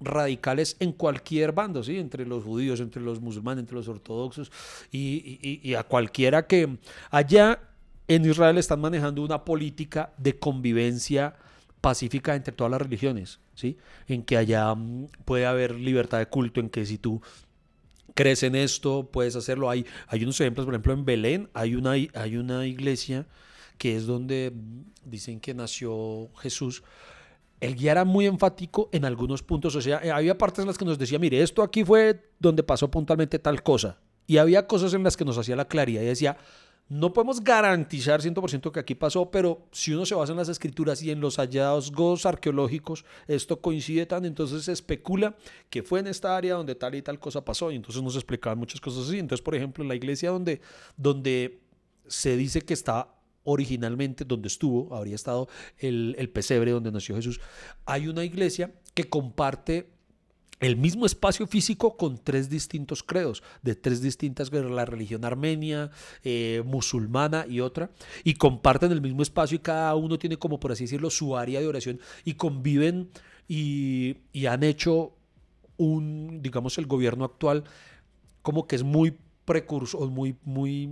[0.00, 1.98] radicales en cualquier bando, ¿sí?
[1.98, 4.52] Entre los judíos, entre los musulmanes, entre los ortodoxos
[4.92, 6.78] y- y a cualquiera que
[7.10, 7.58] allá
[8.06, 11.34] en Israel están manejando una política de convivencia
[11.80, 13.76] pacífica entre todas las religiones, ¿sí?
[14.06, 17.20] En que allá mm, puede haber libertad de culto, en que si tú
[18.14, 19.68] crees en esto, puedes hacerlo.
[19.68, 23.26] Hay, hay unos ejemplos, por ejemplo, en Belén hay una, hay una iglesia
[23.76, 26.84] que es donde mm, dicen que nació Jesús.
[27.60, 30.78] El guía era muy enfático en algunos puntos, o sea, eh, había partes en las
[30.78, 33.98] que nos decía, mire, esto aquí fue donde pasó puntualmente tal cosa.
[34.28, 36.36] Y había cosas en las que nos hacía la claridad y decía,
[36.88, 41.02] no podemos garantizar 100% que aquí pasó, pero si uno se basa en las escrituras
[41.02, 45.36] y en los hallazgos arqueológicos, esto coincide tan, entonces se especula
[45.68, 48.58] que fue en esta área donde tal y tal cosa pasó, y entonces nos explicaban
[48.58, 49.18] muchas cosas así.
[49.18, 50.62] Entonces, por ejemplo, la iglesia donde,
[50.96, 51.60] donde
[52.06, 53.14] se dice que está
[53.44, 57.40] originalmente, donde estuvo, habría estado el pesebre donde nació Jesús,
[57.84, 59.97] hay una iglesia que comparte
[60.60, 65.90] el mismo espacio físico con tres distintos credos, de tres distintas, la religión armenia,
[66.24, 67.90] eh, musulmana y otra,
[68.24, 71.60] y comparten el mismo espacio y cada uno tiene como, por así decirlo, su área
[71.60, 73.10] de oración y conviven
[73.46, 75.14] y, y han hecho
[75.76, 77.64] un, digamos, el gobierno actual
[78.42, 80.88] como que es muy precursor, muy, muy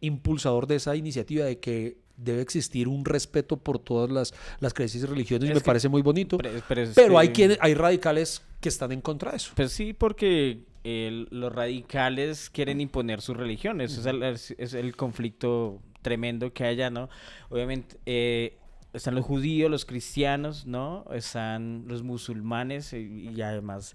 [0.00, 5.04] impulsador de esa iniciativa de que debe existir un respeto por todas las, las creencias
[5.04, 6.36] y religiones y me parece muy bonito.
[6.36, 9.52] Pero, pero hay quienes, hay radicales que están en contra de eso.
[9.54, 13.80] Pues sí, porque el- los radicales quieren imponer su religión.
[13.80, 17.08] Ese es, el, es- el conflicto tremendo que hay allá, ¿no?
[17.50, 18.56] Obviamente eh,
[18.92, 21.04] están los judíos, los cristianos, ¿no?
[21.12, 23.94] Están los musulmanes y, y además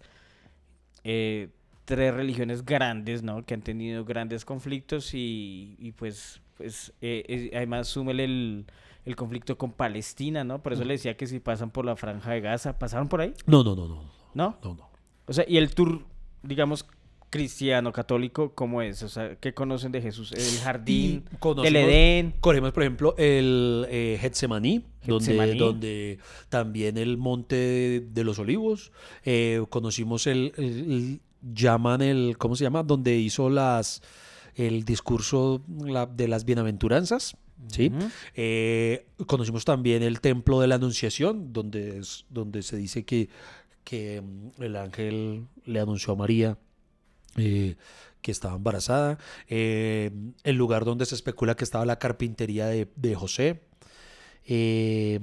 [1.03, 1.49] eh,
[1.85, 3.45] tres religiones grandes, ¿no?
[3.45, 8.65] Que han tenido grandes conflictos y, y pues, pues eh, eh, además súmele el,
[9.05, 10.61] el conflicto con Palestina, ¿no?
[10.61, 13.33] Por eso le decía que si pasan por la franja de Gaza, ¿pasaron por ahí?
[13.45, 14.22] No, no, no, no.
[14.33, 14.57] ¿No?
[14.63, 14.89] No, no.
[15.27, 16.01] O sea, y el tour,
[16.41, 16.85] digamos,
[17.29, 19.01] cristiano, católico, ¿cómo es?
[19.01, 20.31] O sea, ¿qué conocen de Jesús?
[20.33, 21.23] El jardín,
[21.63, 22.33] del Edén.
[22.39, 25.57] Conocemos, por ejemplo, el eh, Getsemaní, donde, Getsemaní.
[25.57, 26.19] donde
[26.49, 28.91] también el Monte de, de los Olivos.
[29.25, 31.21] Eh, conocimos el, el- el-
[31.53, 32.83] llaman el, ¿cómo se llama?
[32.83, 34.01] Donde hizo las
[34.55, 37.35] el discurso la- de las bienaventuranzas.
[37.67, 37.91] ¿sí?
[38.35, 43.29] Eh, conocimos también el Templo de la Anunciación, donde, es, donde se dice que,
[43.83, 46.57] que mm, el ángel le anunció a María
[47.37, 47.75] eh,
[48.21, 49.17] que estaba embarazada,
[49.47, 50.11] eh,
[50.43, 53.61] el lugar donde se especula que estaba la carpintería de, de José.
[54.45, 55.19] Eh,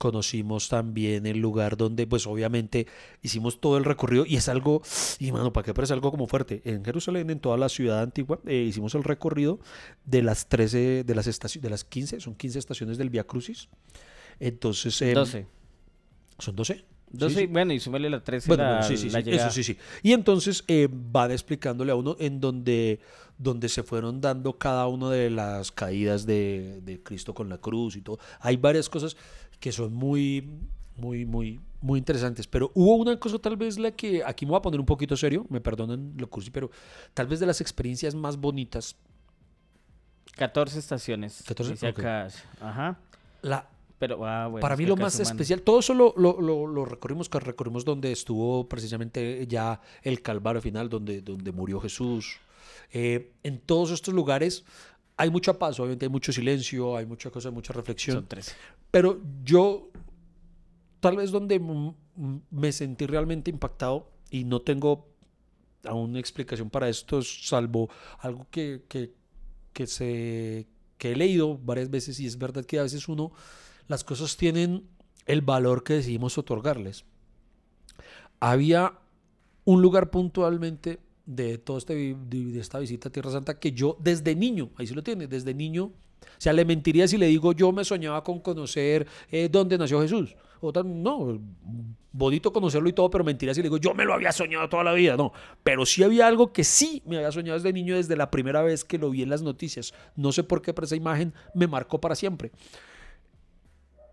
[0.00, 2.86] conocimos también el lugar donde, pues obviamente,
[3.20, 4.80] hicimos todo el recorrido y es algo,
[5.18, 5.74] y mano, ¿para qué?
[5.74, 6.62] Pero es algo como fuerte.
[6.64, 9.60] En Jerusalén, en toda la ciudad antigua, eh, hicimos el recorrido
[10.06, 13.68] de las 13, de las estaciones, de las 15, son 15 estaciones del Via Crucis.
[14.38, 15.46] Entonces, em, 12.
[16.38, 16.82] ¿son 12?
[17.10, 19.64] 12, Sí, bueno, y súmele la 13, Bueno, la, bueno, sí, sí, la eso sí,
[19.64, 19.76] sí.
[20.02, 23.00] Y entonces eh, van explicándole a uno en donde,
[23.38, 27.96] donde se fueron dando cada una de las caídas de, de Cristo con la cruz
[27.96, 28.18] y todo.
[28.40, 29.16] Hay varias cosas
[29.58, 30.48] que son muy,
[30.96, 32.46] muy, muy, muy interesantes.
[32.46, 35.16] Pero hubo una cosa tal vez la que, aquí me voy a poner un poquito
[35.16, 36.70] serio, me perdonan lo cursi, pero
[37.14, 38.96] tal vez de las experiencias más bonitas
[40.36, 41.42] 14 estaciones.
[41.46, 41.98] 14, dice ok.
[41.98, 42.28] acá.
[42.60, 42.98] Ajá.
[43.42, 43.68] la,
[44.00, 47.28] Pero, ah, bueno, Para mí lo más especial, todo eso lo, lo, lo- lo recorrimos,
[47.28, 52.38] que recorrimos donde estuvo precisamente ya el Calvario final, donde, donde murió Jesús.
[52.92, 54.64] Eh, en todos estos lugares
[55.16, 58.16] hay mucha paz, obviamente hay mucho silencio, hay mucha cosa, mucha reflexión.
[58.16, 58.52] Son 13.
[58.90, 59.90] Pero yo,
[61.00, 61.60] tal vez donde
[62.50, 65.06] me sentí realmente impactado y no tengo
[65.84, 67.90] aún explicación para esto, salvo
[68.20, 69.12] algo que, que,
[69.74, 73.30] que se, que he leído varias veces y es verdad que a veces uno,
[73.90, 74.84] las cosas tienen
[75.26, 77.04] el valor que decidimos otorgarles.
[78.38, 78.94] Había
[79.64, 82.16] un lugar puntualmente de toda este,
[82.54, 85.86] esta visita a Tierra Santa que yo desde niño, ahí sí lo tiene, desde niño,
[85.86, 90.00] o sea, le mentiría si le digo yo me soñaba con conocer eh, dónde nació
[90.00, 90.36] Jesús.
[90.60, 91.40] O no,
[92.12, 94.84] bonito conocerlo y todo, pero mentiría si le digo yo me lo había soñado toda
[94.84, 95.16] la vida.
[95.16, 95.32] No,
[95.64, 98.84] pero sí había algo que sí me había soñado desde niño, desde la primera vez
[98.84, 99.94] que lo vi en las noticias.
[100.14, 102.52] No sé por qué, pero esa imagen me marcó para siempre.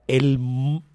[0.08, 0.40] El,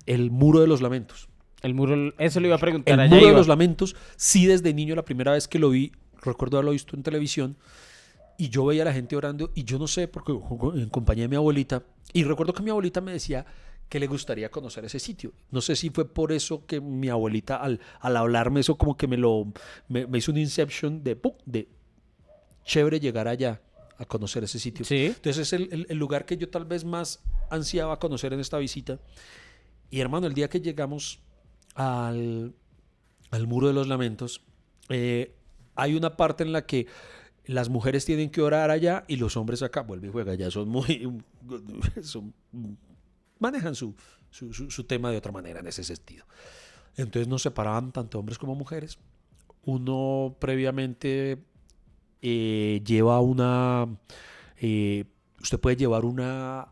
[0.07, 1.29] el muro de los lamentos.
[1.63, 3.15] El muro, eso le iba a preguntar El allá.
[3.15, 6.73] muro de los lamentos, sí desde niño, la primera vez que lo vi, recuerdo haberlo
[6.73, 7.57] visto en televisión,
[8.37, 11.29] y yo veía a la gente orando, y yo no sé, porque en compañía de
[11.29, 13.47] mi abuelita, y recuerdo que mi abuelita me decía
[13.89, 15.33] que le gustaría conocer ese sitio.
[15.51, 19.07] No sé si fue por eso que mi abuelita al, al hablarme eso como que
[19.07, 19.53] me lo
[19.87, 21.35] me, me hizo un inception de, ¡pum!
[21.45, 21.69] de
[22.65, 23.61] chévere llegar allá
[23.99, 24.85] a conocer ese sitio.
[24.85, 25.07] Sí.
[25.07, 27.21] Entonces es el, el- el lugar que yo tal vez más
[27.51, 28.99] ansiaba conocer en esta visita.
[29.91, 31.21] Y hermano, el día que llegamos
[31.75, 32.55] al,
[33.31, 34.43] al Muro de los Lamentos,
[34.89, 35.35] eh,
[35.75, 36.87] hay una parte en la que
[37.45, 40.69] las mujeres tienen que orar allá y los hombres acá, vuelve y juega, ya son
[40.69, 41.21] muy...
[42.03, 42.33] son-
[43.39, 43.95] manejan su,
[44.31, 46.25] su, su- su tema de otra manera en ese sentido.
[46.97, 48.99] Entonces nos separaban tanto hombres como mujeres.
[49.65, 51.39] Uno previamente
[52.23, 53.87] eh, lleva una...
[54.61, 55.05] eh,
[55.41, 56.69] usted puede llevar una...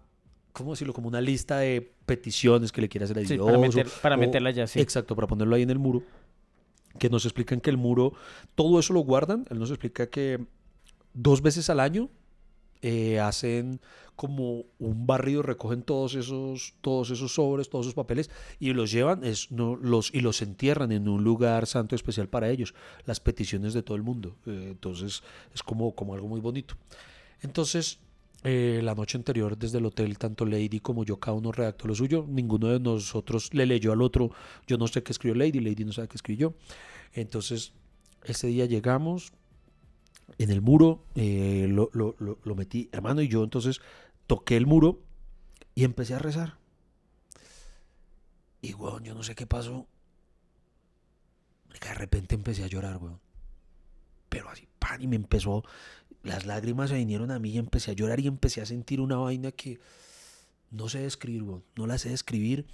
[0.53, 0.93] ¿Cómo decirlo?
[0.93, 3.47] Como una lista de peticiones que le quiere hacer a Sí, Dios.
[3.47, 4.81] para, meter- para o- meterla ya, sí.
[4.81, 6.03] Exacto, para ponerlo ahí en el muro.
[6.99, 8.13] Que nos explican que el muro,
[8.57, 9.47] todo eso lo guardan.
[9.51, 10.45] Él nos explica que
[11.15, 12.09] dos veces al año
[12.83, 13.81] eh, hacen
[14.17, 19.25] como un barrido, recogen todos esos, todos esos sobres, todos esos papeles y los llevan
[19.25, 22.75] es, no, los, y los entierran en un lugar santo especial para ellos,
[23.07, 24.37] las peticiones de todo el mundo.
[24.45, 25.23] Eh, entonces
[25.55, 26.75] es como, como algo muy bonito.
[27.41, 27.99] Entonces,
[28.43, 31.95] eh, la noche anterior desde el hotel, tanto Lady como yo, cada uno redactó lo
[31.95, 32.27] suyo.
[32.29, 34.31] Ninguno de nosotros le leyó al otro.
[34.67, 36.55] Yo no sé qué escribió Lady, Lady no sabe qué escribió.
[37.13, 37.73] Entonces,
[38.25, 39.33] ese día llegamos
[40.39, 43.81] en el muro, eh, lo, lo- lo- metí, hermano, y yo entonces
[44.27, 45.01] toqué el muro
[45.75, 46.59] y empecé a rezar.
[48.63, 49.87] Y, weón, yo no sé qué pasó.
[51.81, 53.21] De repente empecé a llorar, weón.
[54.29, 55.65] Pero así, pan, y me empezó,
[56.23, 59.17] las lágrimas se vinieron a mí y empecé a llorar y empecé a sentir una
[59.17, 59.81] vaina que
[60.71, 62.67] no sé describir, weón, no la sé describir.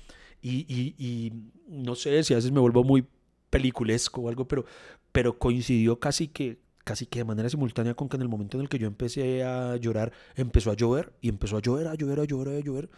[0.43, 1.33] Y, y- y
[1.69, 3.07] no sé si a veces me vuelvo muy
[3.51, 4.65] peliculesco o algo, pero,
[5.13, 8.63] pero coincidió casi que, casi que de manera simultánea con que en el momento en
[8.63, 12.21] el que yo empecé a llorar, empezó a llover y empezó a llover, a llover,
[12.21, 12.89] a llover, a llover.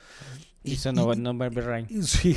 [0.63, 1.87] Y sonó November Rain.
[2.03, 2.37] Sí.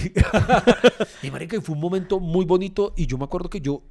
[1.21, 3.83] y marica, fue un momento muy bonito y yo me acuerdo que yo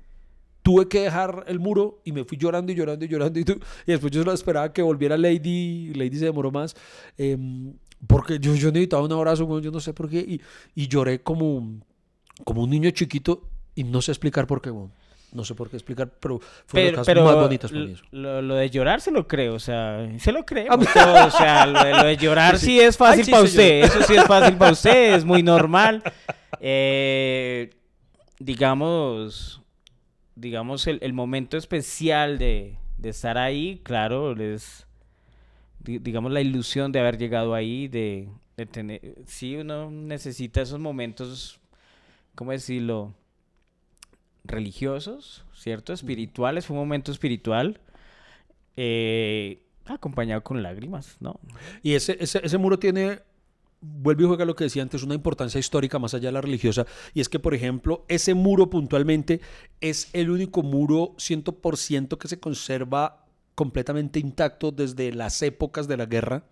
[0.63, 3.93] tuve que dejar el muro y me fui llorando y llorando y llorando y, y
[3.93, 6.75] después yo solo esperaba que volviera Lady, Lady se demoró más
[7.19, 7.75] em,
[8.07, 10.41] porque yo, yo necesitaba un abrazo, yo no sé por qué y,
[10.75, 11.79] y lloré como,
[12.43, 14.93] como un niño chiquito y no sé explicar por qué, weón.
[15.33, 17.85] No sé por qué explicar, pero fue de Pero, las pero cosas más bonitas para
[17.85, 18.05] mí eso.
[18.11, 21.67] lo, lo de llorar se lo creo, o sea, se lo creemos todos, o sea,
[21.67, 22.81] lo de, lo de llorar Sí, sí, sí.
[22.81, 26.03] es fácil Ay, sí, para usted, eso sí es fácil para usted, es muy normal.
[26.61, 27.71] Eh,
[28.39, 29.63] digamos,
[30.35, 34.87] digamos el, el momento especial de, de estar ahí, claro, es,
[35.79, 40.81] di- digamos, la ilusión de haber llegado ahí, de, de tener, sí, uno necesita esos
[40.81, 41.61] momentos,
[42.35, 43.15] ¿cómo decirlo?
[44.51, 45.93] Religiosos, ¿cierto?
[45.93, 47.81] Espirituales, fue un momento espiritual,
[48.77, 51.41] eh, acompañado con lágrimas, ¿no?
[51.83, 53.21] Y ese, ese, ese muro tiene,
[53.81, 56.87] vuelve y juega lo que decía antes, una importancia histórica más allá de la religiosa.
[57.15, 59.41] Y es que, por ejemplo, ese muro puntualmente
[59.81, 66.07] es el único muro 100% que se conserva completamente intacto desde las épocas de la
[66.07, 66.45] guerra.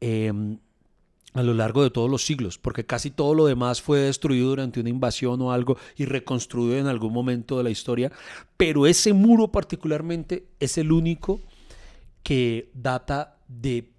[0.00, 0.58] em,
[1.34, 4.80] a lo largo de todos los siglos, porque casi todo lo demás fue destruido durante
[4.80, 8.10] una invasión o algo y reconstruido en algún momento de la historia,
[8.56, 11.40] pero ese muro particularmente es el único
[12.22, 13.90] que data de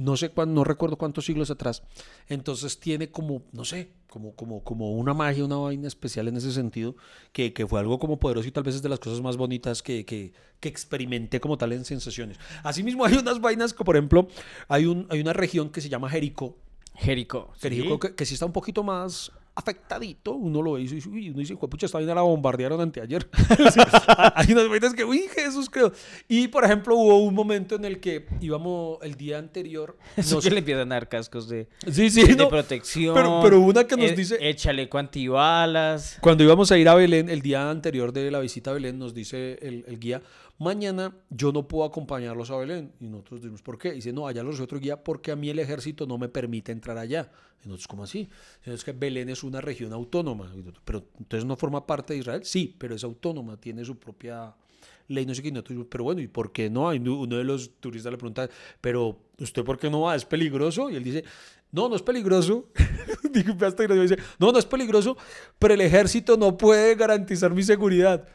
[0.00, 1.82] no sé cuándo, no recuerdo cuántos siglos atrás.
[2.28, 6.52] Entonces tiene como, no sé, como, como, como una magia, una vaina especial en ese
[6.52, 6.96] sentido,
[7.32, 9.82] que, que fue algo como poderoso y tal vez es de las cosas más bonitas
[9.82, 12.38] que, que, que experimenté como tal en sensaciones.
[12.62, 14.28] Asimismo hay unas vainas que, por ejemplo,
[14.68, 16.56] hay, un, hay una región que se llama Jericó,
[16.94, 17.52] Jericó.
[17.58, 21.30] Jericó que, que sí está un poquito más afectadito, uno lo ve y dice, uy,
[21.30, 23.28] uno dice, pucha, esta vaina la bombardearon anteayer.
[24.34, 25.92] Hay unas vainas que, uy, Jesús, creo.
[26.28, 29.96] Y, por ejemplo, hubo un momento en el que íbamos el día anterior.
[30.16, 33.14] Eso nos- que le empiezan a dar cascos de, Sí, sí, de no, protección.
[33.14, 36.18] pero- pero una que nos eh, dice- Échale antibalas.
[36.20, 39.14] Cuando íbamos a ir a Belén, el día anterior de la visita a Belén, nos
[39.14, 40.22] dice el, el guía,
[40.60, 42.92] mañana yo no puedo acompañarlos a Belén.
[43.00, 43.88] Y nosotros decimos, ¿por qué?
[43.88, 46.70] Y dice, no, allá los otro guía porque a mí el ejército no me permite
[46.70, 47.30] entrar allá.
[47.64, 48.28] Y nosotros, ¿cómo así?
[48.64, 50.52] Es que Belén es una región autónoma.
[50.84, 52.44] Pero entonces no forma parte de Israel.
[52.44, 54.54] Sí, pero es autónoma, tiene su propia
[55.08, 55.50] ley, no sé qué.
[55.50, 56.88] Nosotros, pero bueno, ¿y por qué no?
[56.88, 58.48] Uno de los turistas le pregunta,
[58.82, 60.14] pero ¿usted por qué no va?
[60.14, 60.90] ¿Es peligroso?
[60.90, 61.24] Y él dice,
[61.72, 62.66] no, no es peligroso.
[63.32, 65.16] Dice, no, no es peligroso,
[65.58, 68.26] pero el ejército no puede garantizar mi seguridad.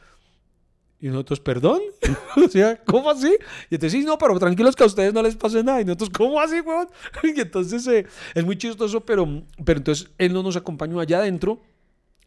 [1.00, 1.82] Y nosotros, ¿perdón?
[2.46, 3.36] o sea, ¿cómo así?
[3.70, 5.82] Y entonces, sí, no, pero tranquilos que a ustedes no les pase nada.
[5.82, 6.88] Y nosotros, ¿cómo así, weón?
[7.24, 11.62] y entonces, eh, es muy chistoso, pero, pero entonces él no nos acompañó allá adentro.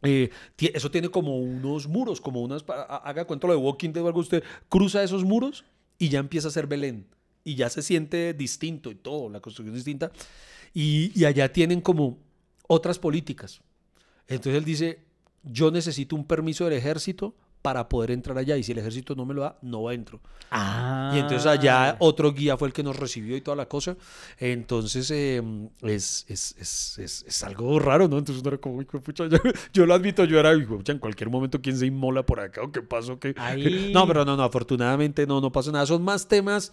[0.03, 4.07] Eh, eso tiene como unos muros, como unas, haga cuenta lo de Walking Dead o
[4.07, 5.64] algo, usted cruza esos muros
[5.99, 7.07] y ya empieza a ser Belén.
[7.43, 10.12] Y ya se siente distinto y todo, la construcción distinta.
[10.75, 12.19] Y, y allá tienen como
[12.69, 13.61] otras políticas.
[14.29, 15.01] Entonces él dice,
[15.43, 17.35] yo necesito un permiso del ejército
[17.69, 20.23] para poder entrar allá y si el ejército no me lo da, no entro.
[20.51, 21.12] Ah.
[21.14, 23.95] Y entonces allá otro guía fue el que nos recibió y toda la cosa.
[24.39, 25.43] Entonces eh,
[25.83, 28.16] es, es, es, es, es algo raro, ¿no?
[28.16, 29.37] Entonces uno era como, "Uy, hijo de pucha", yo,
[29.75, 32.41] yo lo admito, yo era, "Hijo de pucha, en cualquier momento quién se inmola por
[32.41, 33.21] acá o qué pasó.
[33.21, 33.91] ¿Qué, Ahí.
[33.93, 35.85] No, pero no, no, afortunadamente no, no pasa nada.
[35.85, 36.73] Son más temas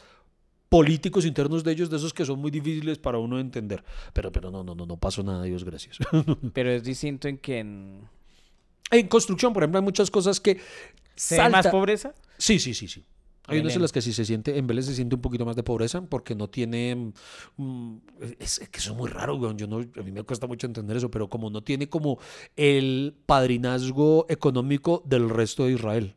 [0.69, 3.83] políticos internos de ellos, de esos que son muy difíciles para uno entender.
[4.13, 5.97] Pero, pero no, no, no, no pasó nada, Dios gracias.
[6.53, 8.15] Pero es distinto en que en...
[8.91, 10.59] en construcción, por ejemplo, hay muchas cosas que
[11.15, 12.13] ¿Se ve más salta- pobreza?
[12.37, 13.05] Sí, sí, sí, sí.
[13.47, 15.55] Hay unas en las que sí se siente, en Vélez se siente un poquito más
[15.55, 17.11] de pobreza porque no tiene,
[17.57, 17.97] mm,
[18.39, 19.55] es, es que eso es muy raro, weón.
[19.55, 22.17] Yo no, a mí me cuesta mucho entender eso, pero como no tiene como
[22.55, 26.15] el padrinazgo económico del resto de Israel.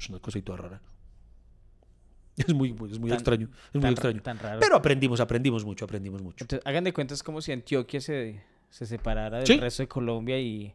[0.00, 0.82] Es una cosita rara.
[2.36, 4.22] Es muy, muy- es muy Tan- extraño, es muy tan extraño.
[4.22, 4.60] tan raro.
[4.60, 6.42] Pero aprendimos, aprendimos mucho, aprendimos mucho.
[6.44, 9.56] Entonces, hagan de cuenta, es como si Antioquia se, se separara del Sí.
[9.58, 10.74] resto de Colombia y...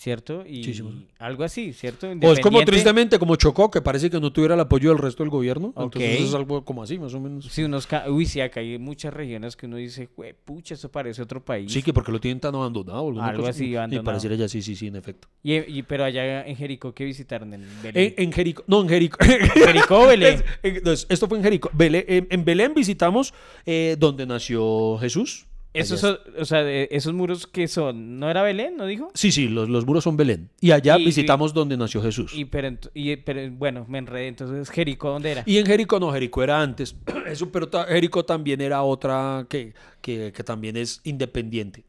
[0.00, 0.44] ¿Cierto?
[0.46, 1.02] Y Sí, sí, bueno.
[1.18, 2.06] algo así, ¿cierto?
[2.22, 5.24] O es como tristemente como Chocó, que parece que no tuviera el apoyo del resto
[5.24, 5.72] del gobierno.
[5.74, 5.96] Ok.
[5.96, 7.46] Entonces es algo como así, más o menos.
[7.46, 10.88] Sí, unos ca- Uy, sí, acá hay muchas regiones que uno dice, "Jue pucha, esto
[10.88, 11.72] parece otro país.
[11.72, 13.08] Sí, que porque lo tienen tan abandonado.
[13.08, 15.26] Algo cosa así, Y pareciera ya, sí, sí, sí, en efecto.
[15.42, 17.52] Y, y- pero allá en Jericó, ¿qué visitaron?
[17.54, 18.14] En Belén.
[18.16, 19.18] En, en Jericó, no, en Jericó.
[19.54, 20.44] Jericó, Belén.
[20.62, 21.70] Es- en- no, es- esto fue en Jericó.
[21.72, 23.34] Belén- en, en Belén visitamos
[23.66, 25.47] eh, donde nació Jesús.
[25.74, 29.10] Esos, son- o sea, esos muros que son, ¿no era Belén, no dijo?
[29.14, 30.50] Sí, sí, los, los muros son Belén.
[30.60, 32.32] Y allá Y- visitamos donde nació Jesús.
[32.34, 35.42] Y pero, y, pero bueno, me enredé, entonces Jericó, ¿dónde era?
[35.46, 36.96] Y en Jericó no, Jericó era antes.
[37.26, 41.84] Eso, pero ta- Jericó también era otra que, que, que también es independiente.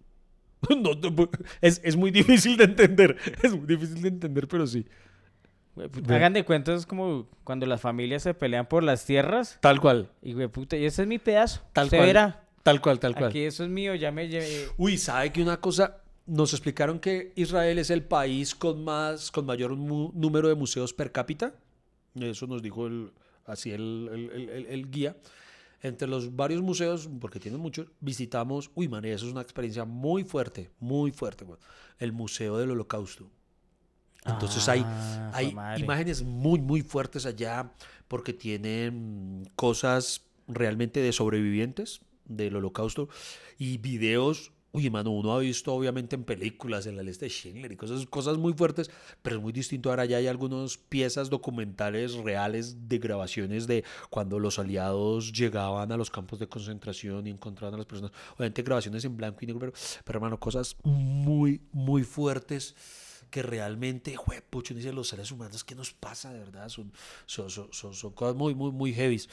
[0.70, 1.30] No, no,
[1.62, 3.16] es, es muy difícil de entender.
[3.42, 4.86] Es muy difícil de entender, pero sí.
[6.10, 9.58] Hagan de cuenta, es como cuando las familias se pelean por las tierras.
[9.62, 10.10] Tal cual.
[10.22, 11.62] Y güey, puta, y ese es mi pedazo.
[11.72, 12.08] Tal Usted cual.
[12.08, 12.44] verá.
[12.64, 13.30] Tal cual, tal cual.
[13.30, 14.68] Aquí eso es mío, ya me llevé.
[14.78, 15.98] Uy, ¿sabe que una cosa?
[16.26, 20.94] Nos explicaron que Israel es el país con más, con mayor mu- número de museos
[20.94, 21.54] per cápita.
[22.16, 23.12] Eso nos dijo el,
[23.46, 25.16] así el, el- el- el- el guía.
[25.82, 30.26] Entre los varios museos, porque tienen muchos, visitamos, uy, man, eso es una experiencia muy
[30.26, 31.58] fuerte, muy fuerte, güey.
[32.00, 33.30] El Museo del Holocausto.
[34.26, 35.82] Entonces hay, Ah, hay madre.
[35.84, 37.72] imágenes muy, muy fuertes allá
[38.10, 43.10] porque tienen cosas realmente de sobrevivientes del holocausto
[43.58, 44.54] y videos.
[44.72, 48.06] Uy, mano, uno ha visto obviamente en películas, en la lista de Schindler y cosas,
[48.06, 48.92] cosas muy fuertes,
[49.24, 49.90] pero es muy distinto.
[49.90, 55.98] Ahora ya hay algunas piezas documentales reales de grabaciones de cuando los aliados llegaban a
[55.98, 58.12] los campos de concentración y encontraban a las personas.
[58.36, 59.74] Obviamente grabaciones en blanco y negro, pero,
[60.06, 62.76] pero hermano, cosas muy, muy fuertes
[63.32, 64.16] que realmente,
[64.50, 66.70] pucho, dice los seres humanos, ¿qué nos pasa de verdad?
[66.70, 66.92] Son,
[67.26, 69.30] son, son, son- cosas muy, muy, muy heavies.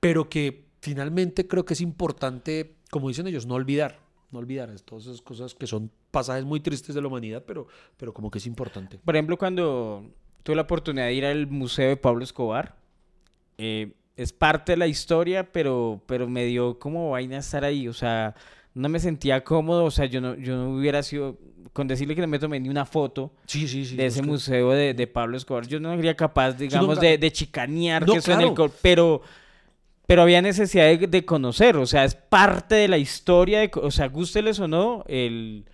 [0.00, 3.98] Pero que finalmente creo que es importante, como dicen ellos, no olvidar.
[4.30, 7.66] No olvidar todas esas cosas que son pasajes muy tristes de la humanidad, pero,
[7.96, 8.98] pero como que es importante.
[8.98, 10.04] Por ejemplo, cuando
[10.42, 12.76] tuve la oportunidad de ir al museo de Pablo Escobar,
[13.56, 17.88] eh, es parte de la historia, pero, pero me dio como vaina estar ahí.
[17.88, 18.34] O sea,
[18.74, 19.84] no me sentía cómodo.
[19.84, 21.38] O sea, yo no, yo no hubiera sido.
[21.72, 23.94] Con decirle que no me tomé ni una foto Sí, sí, sí.
[23.96, 27.30] de es ese museo de, de Pablo Escobar, yo no sería capaz, digamos, de, de
[27.30, 28.46] chicanear No, que eso en el.
[28.54, 28.70] claro.
[28.70, 29.22] co- Pero.
[30.08, 33.90] Pero había necesidad de, de conocer, o sea, es parte de la historia, de, o
[33.90, 35.66] sea, gústeles o no, el,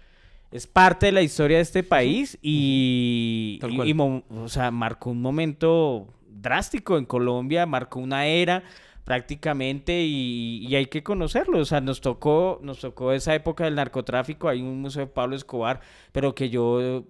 [0.50, 6.98] es parte de la historia de este país y, o sea, marcó un momento drástico
[6.98, 8.64] en Colombia, marcó una era
[9.04, 13.76] prácticamente y, y hay que conocerlo, o sea, nos tocó, nos tocó esa época del
[13.76, 15.80] narcotráfico, hay un museo de Pablo Escobar,
[16.10, 17.04] pero que yo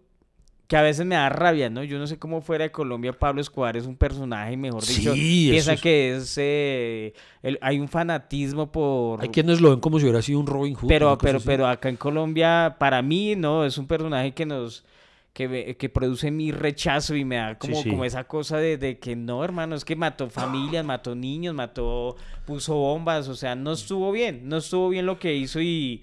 [0.74, 1.84] que a veces me da rabia, ¿no?
[1.84, 5.46] Yo no sé cómo fuera de Colombia Pablo Escobar es un personaje, mejor dicho, Sí,
[5.52, 7.12] piensa es- que es eh,
[7.44, 10.74] el- hay un fanatismo por Hay quienes lo ven como si hubiera sido un Robin
[10.74, 10.88] Hood.
[10.88, 11.46] pero pero así.
[11.46, 14.84] pero acá en Colombia para mí no es un personaje que nos
[15.32, 17.88] que, que produce mi rechazo y me da como, sí.
[17.90, 22.14] como esa cosa de, de que no, hermano, es que mató familias, mató niños, mató,
[22.46, 26.02] puso bombas, o sea, no estuvo bien, no estuvo bien lo que hizo y...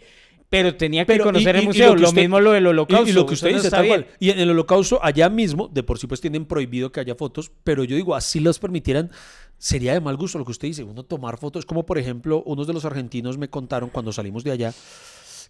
[0.51, 2.51] Pero tenía que Pero, conocer y- el y- y museo, lo lo, usted- mismo lo
[2.51, 3.09] del Y- holocausto.
[3.09, 4.05] Y, lo que usted no dice, está tal bien.
[4.19, 7.51] Y en el holocausto, allá mismo, de por sí pues tienen prohibido que haya fotos,
[7.63, 9.09] pero yo digo, así los permitieran,
[9.57, 12.67] sería de mal gusto lo que usted dice, uno tomar fotos, como por ejemplo, unos
[12.67, 14.73] de los argentinos me contaron cuando salimos de allá,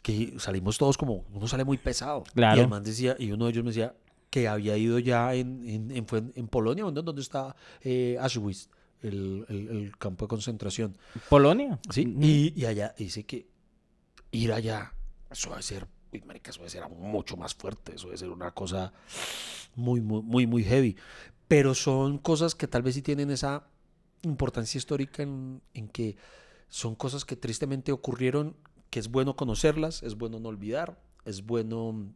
[0.03, 2.23] que salimos todos como, uno sale muy pesado.
[2.35, 2.57] Claro.
[2.59, 3.93] Y el man decía, y uno de ellos me decía
[4.29, 8.17] que había ido ya en, en, en, fue en- en Polonia, ¿dónde, dónde está eh,
[8.21, 8.69] Auschwitz,
[9.01, 10.95] el, el- el campo de concentración.
[11.27, 11.79] Polonia.
[11.89, 13.47] Sí, y, y allá dice que
[14.31, 14.93] ir allá,
[15.29, 18.29] eso debe ser, uy, marica, eso debe ser aún mucho más fuerte, eso debe ser
[18.29, 18.93] una cosa
[19.75, 20.95] muy, muy, muy, muy heavy.
[21.47, 23.67] Pero son cosas que tal vez sí tienen esa
[24.21, 26.15] importancia histórica en, en que
[26.69, 28.55] son cosas que tristemente ocurrieron
[28.89, 32.13] que es bueno conocerlas, es bueno no olvidar, es bueno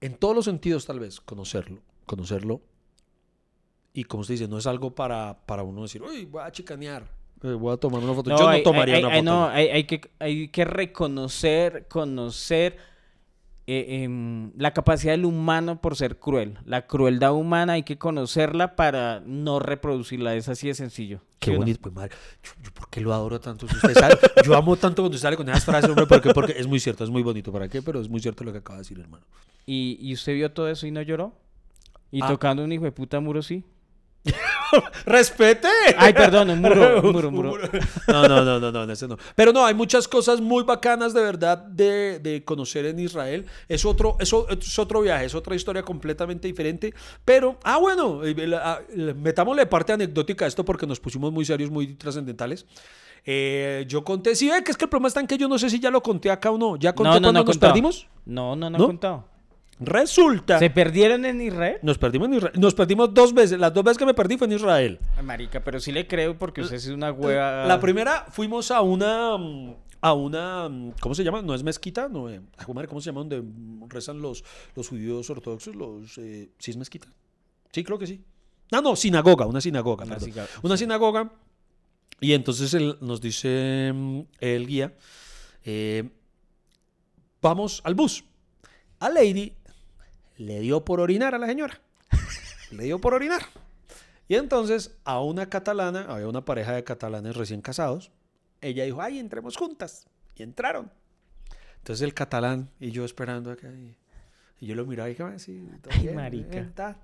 [0.00, 2.60] en todos los sentidos tal vez conocerlo, conocerlo.
[3.92, 7.08] Y como usted dice, no es algo para, para uno decir, uy, voy a chicanear,
[7.52, 8.30] voy a tomar una foto.
[8.30, 9.32] Yo no hay, tomaría hay- una hay- foto.
[9.32, 12.76] no, hay, que, hay que reconocer, conocer
[13.66, 16.58] eh, em, la capacidad del humano por ser cruel.
[16.66, 20.34] La crueldad humana hay que conocerla para no reproducirla.
[20.34, 21.20] Es así de sencillo.
[21.38, 21.58] Qué ¿Sí o no?
[21.60, 22.10] bonito, pues madre.
[22.42, 23.66] Yo, yo ¿por qué lo adoro tanto?
[23.66, 26.52] Si usted sabe- yo amo tanto cuando usted sale con esas frases, hombre, porque, porque
[26.58, 27.52] es muy cierto, es muy bonito.
[27.52, 27.80] ¿Para qué?
[27.80, 29.24] Pero es muy cierto lo que acaba de decir, hermano.
[29.64, 31.32] ¿Y, y usted vio todo eso y no lloró?
[32.10, 32.28] ¿Y Ah.
[32.28, 33.64] tocando un hijo de puta muro sí?
[35.06, 35.68] ¡Respete!
[35.96, 37.58] Ay, perdón, un muro, un muro, un muro.
[38.08, 39.16] No, no, no, no, no, ese no.
[39.34, 43.46] Pero no, hay muchas cosas muy bacanas de verdad de, de conocer en Israel.
[43.68, 46.94] Es otro, eso es otro viaje, es otra historia completamente diferente.
[47.24, 51.32] Pero, ah, bueno, eh, la- ah, le- metámosle parte anecdótica a esto porque nos pusimos
[51.32, 52.66] muy serios, muy trascendentales.
[53.26, 55.58] Eh, yo conté, sí, ve que es que el problema está en que yo no
[55.58, 56.76] sé si ya lo conté acá o no.
[56.76, 57.72] ¿Ya conté No, no, cuando no, nos contado.
[57.72, 58.06] perdimos?
[58.26, 58.84] No, no, no, ¿No?
[58.84, 59.28] he contado.
[59.80, 60.58] Resulta.
[60.58, 61.78] ¿Se perdieron en Israel?
[61.82, 62.54] Nos perdimos en Israel.
[62.58, 63.58] Nos perdimos dos veces.
[63.58, 65.00] Las dos veces que me perdí fue en Israel.
[65.16, 67.66] Ay, marica, pero sí le creo porque usted es una hueva.
[67.66, 69.36] La primera fuimos a una
[70.00, 70.70] a una
[71.00, 71.40] ¿cómo se llama?
[71.42, 73.20] No es mezquita, no, eh, ¿cómo se llama?
[73.24, 73.42] Donde
[73.88, 74.44] rezan los
[74.74, 77.08] los judíos ortodoxos, los eh, ¿sí es mezquita?
[77.72, 78.22] Sí, creo que sí.
[78.70, 80.06] No, no, sinagoga, una sinagoga,
[80.62, 81.32] Una sinagoga.
[82.20, 84.94] Y entonces él nos dice mm, el guía,
[85.64, 86.08] eh,
[87.42, 88.24] vamos al bus.
[89.00, 89.52] A Lady
[90.36, 91.80] le dio por orinar a la señora.
[92.70, 93.42] Le dio por orinar.
[94.28, 98.10] Y entonces a una catalana, había una pareja de catalanes recién casados,
[98.60, 100.06] ella dijo, ay, entremos juntas.
[100.36, 100.90] Y entraron.
[101.78, 103.68] Entonces el catalán y yo esperando acá.
[103.70, 103.94] Y,
[104.60, 106.48] y yo lo miraba y dije, "Ah, sí, Ay, marica.
[106.50, 106.96] bien, ta".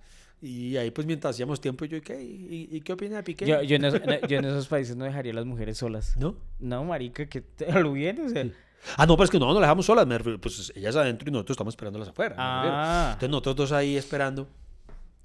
[0.43, 2.23] Y ahí pues mientras hacíamos tiempo yo, ¿y qué?
[2.23, 3.45] ¿Y, y qué opina de Piqué?
[3.47, 6.17] Yo, yo, en esos, yo en esos países no dejaría a las mujeres solas.
[6.17, 6.35] ¿No?
[6.59, 8.49] No, marica, que te lo viene, o sea.
[8.97, 10.07] Ah, no, pero es que no, no la dejamos solas.
[10.41, 12.35] Pues ellas adentro y nosotros estamos esperándolas afuera.
[12.39, 13.11] Ah.
[13.13, 14.49] Entonces nosotros dos ahí esperando.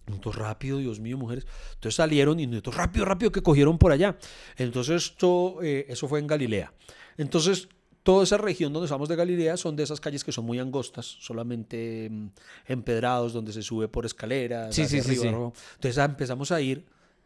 [0.07, 1.47] Nosotros rápido, Dios mío, mujeres.
[1.73, 4.17] Entonces salieron y nosotros rápido, rápido que cogieron por allá.
[4.57, 6.73] Entonces esto, eh, eso fue en Galilea.
[7.17, 7.69] Entonces
[8.03, 11.05] toda esa región donde estamos de Galilea son de esas calles que son muy angostas,
[11.05, 12.27] solamente mm,
[12.67, 14.75] empedrados, donde se sube por escaleras.
[14.75, 15.31] Sí, sí, sí, arriba, sí.
[15.31, 15.53] ¿no?
[15.75, 16.85] Entonces empezamos a ir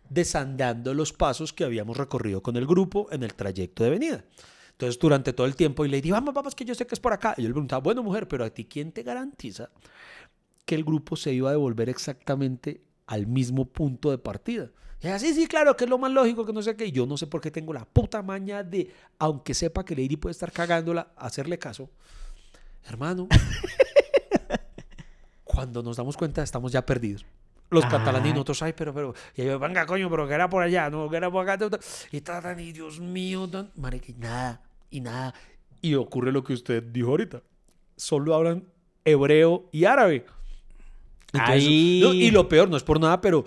[0.09, 4.23] desandando los pasos que habíamos recorrido con el grupo en el trayecto de venida.
[4.79, 7.01] Entonces, durante todo el tiempo, y le dije, vamos, vamos, que yo sé que es
[7.01, 7.33] por acá.
[7.35, 9.71] Y yo le preguntaba, bueno, mujer, pero a ti, ¿quién te garantiza
[10.63, 14.71] que el grupo se iba a devolver exactamente al mismo punto de partida?
[15.01, 16.85] Y ella, sí, sí, claro, que es lo más lógico, que no sé qué.
[16.85, 20.15] Y yo no sé por qué tengo la puta maña de, aunque sepa que Lady
[20.15, 21.89] puede estar cagándola, hacerle caso.
[22.85, 23.27] Hermano,
[25.43, 27.25] cuando nos damos cuenta, estamos ya perdidos.
[27.69, 30.63] Los catalanes y nosotros, ay, pero, pero, y yo, venga, coño, pero que era por
[30.63, 31.79] allá, no, que era por acá, ta, ta".
[32.11, 35.33] y tratan, y Dios mío, tan, marica, nada, y nada.
[35.81, 37.41] Y ocurre lo que usted dijo ahorita.
[37.95, 38.65] Solo hablan
[39.05, 40.25] hebreo y árabe.
[41.31, 41.99] Entonces, Ahí.
[42.03, 43.45] no, y lo peor, no es por nada, pero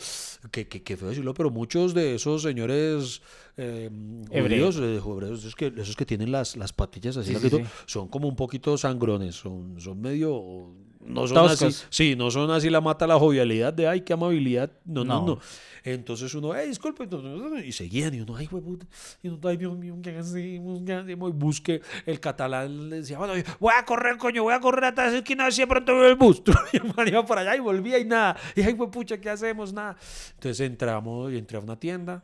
[0.53, 3.23] que, que, que feo decirlo, pero muchos de esos señores
[3.57, 3.91] eh,
[4.31, 4.77] Hebreos.
[4.79, 7.71] eh, hebreos, esos que, esos que tienen las, las patillas así, Sí, larguito, sí, sí.
[7.87, 10.75] son como un poquito sangrones, son, son medio...
[11.05, 11.63] No son Toscos.
[11.63, 15.21] así, sí, no son así la mata la jovialidad de, ay, qué amabilidad, no, no,
[15.21, 15.27] No.
[15.27, 15.39] no.
[15.85, 18.87] Entonces uno, hey, disculpe, no, no, no", y seguían, y uno, ay, hueputa,
[19.21, 20.81] y uno, ay, Dios mío, ¿qué hacemos?
[20.87, 21.31] ¿Qué hacemos?
[21.31, 25.09] Y busque, el catalán le decía, bueno, voy a correr, coño, voy a correr hasta
[25.09, 26.41] esa esquina, a ver si de pronto veo el bus.
[26.73, 28.37] Y el man iba por allá y volvía y nada.
[28.55, 29.73] Y ay, pucha, ¿qué hacemos?
[29.73, 29.97] Nada.
[30.35, 32.23] Entonces entramos y entré a una tienda.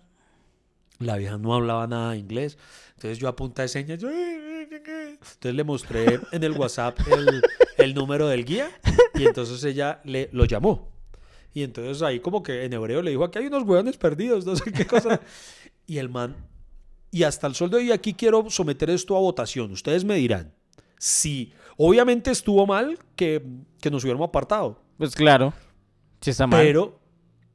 [1.01, 2.59] La vieja no hablaba nada de inglés.
[2.95, 4.37] Entonces yo a punta de señas, yo, "Ay,
[4.87, 5.19] ay, ay, ay".
[5.21, 7.43] entonces le mostré en el WhatsApp el,
[7.79, 8.71] el número del guía
[9.15, 10.91] y entonces ella le, lo llamó.
[11.55, 14.55] Y entonces ahí como que en hebreo le dijo, aquí hay unos hueones perdidos, no
[14.55, 15.21] sé qué cosa.
[15.87, 16.37] Y el man,
[17.11, 19.73] y hasta el sol de hoy aquí quiero someter esto a votación.
[19.73, 20.55] Ustedes me dirán,
[20.99, 23.43] si obviamente estuvo mal que,
[23.81, 25.53] que nos hubiéramos apartado, Pues claro.
[26.21, 26.65] Si está mal.
[26.65, 27.01] pero,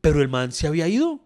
[0.02, 1.20] pero el man se había ido.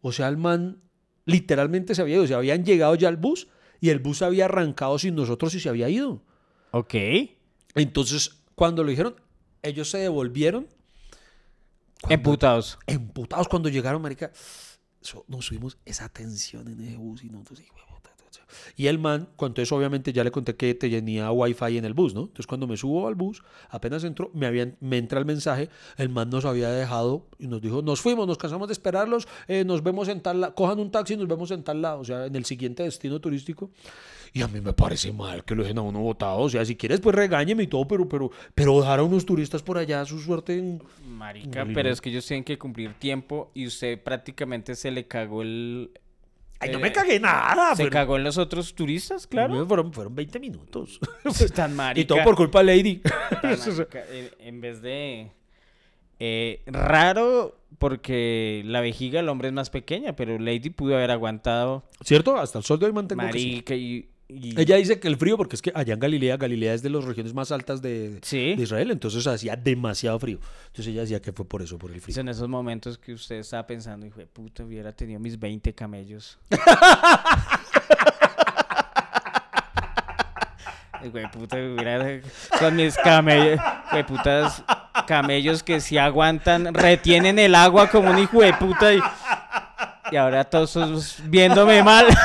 [0.00, 0.80] O sea, el man
[1.26, 2.26] literalmente se había ido.
[2.26, 3.48] Se habían llegado ya al bus
[3.80, 6.22] y el bus había arrancado sin nosotros y se había ido.
[6.70, 6.94] Ok.
[7.74, 9.16] Entonces, cuando lo dijeron,
[9.62, 10.66] ellos se devolvieron.
[12.00, 12.78] Cuando- Emputados.
[12.86, 14.32] emputados cuando llegaron, marica.
[15.28, 17.95] nos subimos esa tensión en ese bus y nosotros, puta.
[18.76, 22.14] Y el man, cuando eso obviamente ya le conté que tenía wifi en el bus,
[22.14, 22.22] ¿no?
[22.22, 26.08] Entonces cuando me subo al bus, apenas entró, me, habían, me entra el mensaje, el
[26.08, 29.82] man nos había dejado y nos dijo, nos fuimos, nos cansamos de esperarlos, eh, nos
[29.82, 32.26] vemos en tal lado, cojan un taxi y nos vemos en tal lado, o sea,
[32.26, 33.70] en el siguiente destino turístico.
[34.32, 36.76] Y a mí me parece mal que lo dejen a uno botado, o sea, si
[36.76, 40.18] quieres pues regáñeme y todo, pero, pero, pero dejar a unos turistas por allá, su
[40.20, 40.82] suerte en...
[41.08, 41.74] Marica, Horrible.
[41.74, 45.90] pero es que ellos tienen que cumplir tiempo y usted prácticamente se le cagó el,
[46.58, 47.74] Ay, no Eh, me cagué nada.
[47.76, 49.66] Se cagó en los otros turistas, claro.
[49.66, 51.00] Fueron, fueron 20 minutos.
[51.54, 52.00] Tan marica.
[52.00, 53.02] y todo por culpa de Lady.
[54.12, 55.32] en, en vez de...
[56.18, 61.84] eh, raro porque la vejiga del hombre es más pequeña, pero Lady pudo haber aguantado
[62.02, 62.36] ¿Cierto?
[62.38, 63.46] Hasta el sol de hoy mantengo que sí.
[63.50, 64.08] marica y...
[64.28, 66.90] y- Ella dice que el frío, porque es que allá en Galilea, Galilea es de
[66.90, 68.54] las regiones más altas de, Sí.
[68.54, 70.38] de Israel, entonces hacía demasiado frío.
[70.66, 72.20] Entonces ella decía que fue por eso, por el Es frío.
[72.20, 76.38] en esos momentos que usted estaba pensando, hijo de puta, hubiera tenido mis 20 camellos.
[81.04, 82.20] Hijo de puta, hubiera
[82.58, 84.62] con mis camellos, hijo de putas
[85.06, 89.00] camellos que si aguantan, retienen el agua como un hijo de puta y,
[90.10, 92.06] y ahora todos viéndome mal.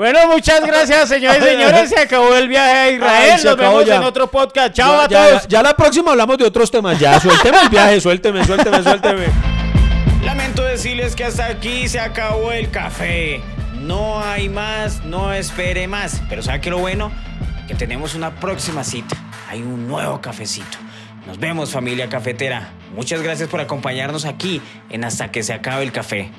[0.00, 1.90] Bueno, muchas gracias, señores y señores.
[1.90, 3.32] Se acabó el viaje a Israel.
[3.36, 3.96] Ay, Nos vemos ya.
[3.96, 4.72] en otro podcast.
[4.72, 5.48] Chao ya, a ya- todos.
[5.48, 6.98] ya la próxima hablamos de otros temas.
[6.98, 9.26] Ya, suélteme el viaje, suélteme, suélteme, suélteme.
[10.24, 13.42] Lamento decirles que hasta aquí se acabó el café.
[13.74, 16.22] No hay más, no espere más.
[16.30, 17.12] Pero ¿sabe qué lo bueno?
[17.68, 19.16] Que tenemos una próxima cita.
[19.50, 20.78] Hay un nuevo cafecito.
[21.26, 22.70] Nos vemos familia cafetera.
[22.96, 26.30] Muchas gracias por acompañarnos aquí en Hasta que se acabe el café.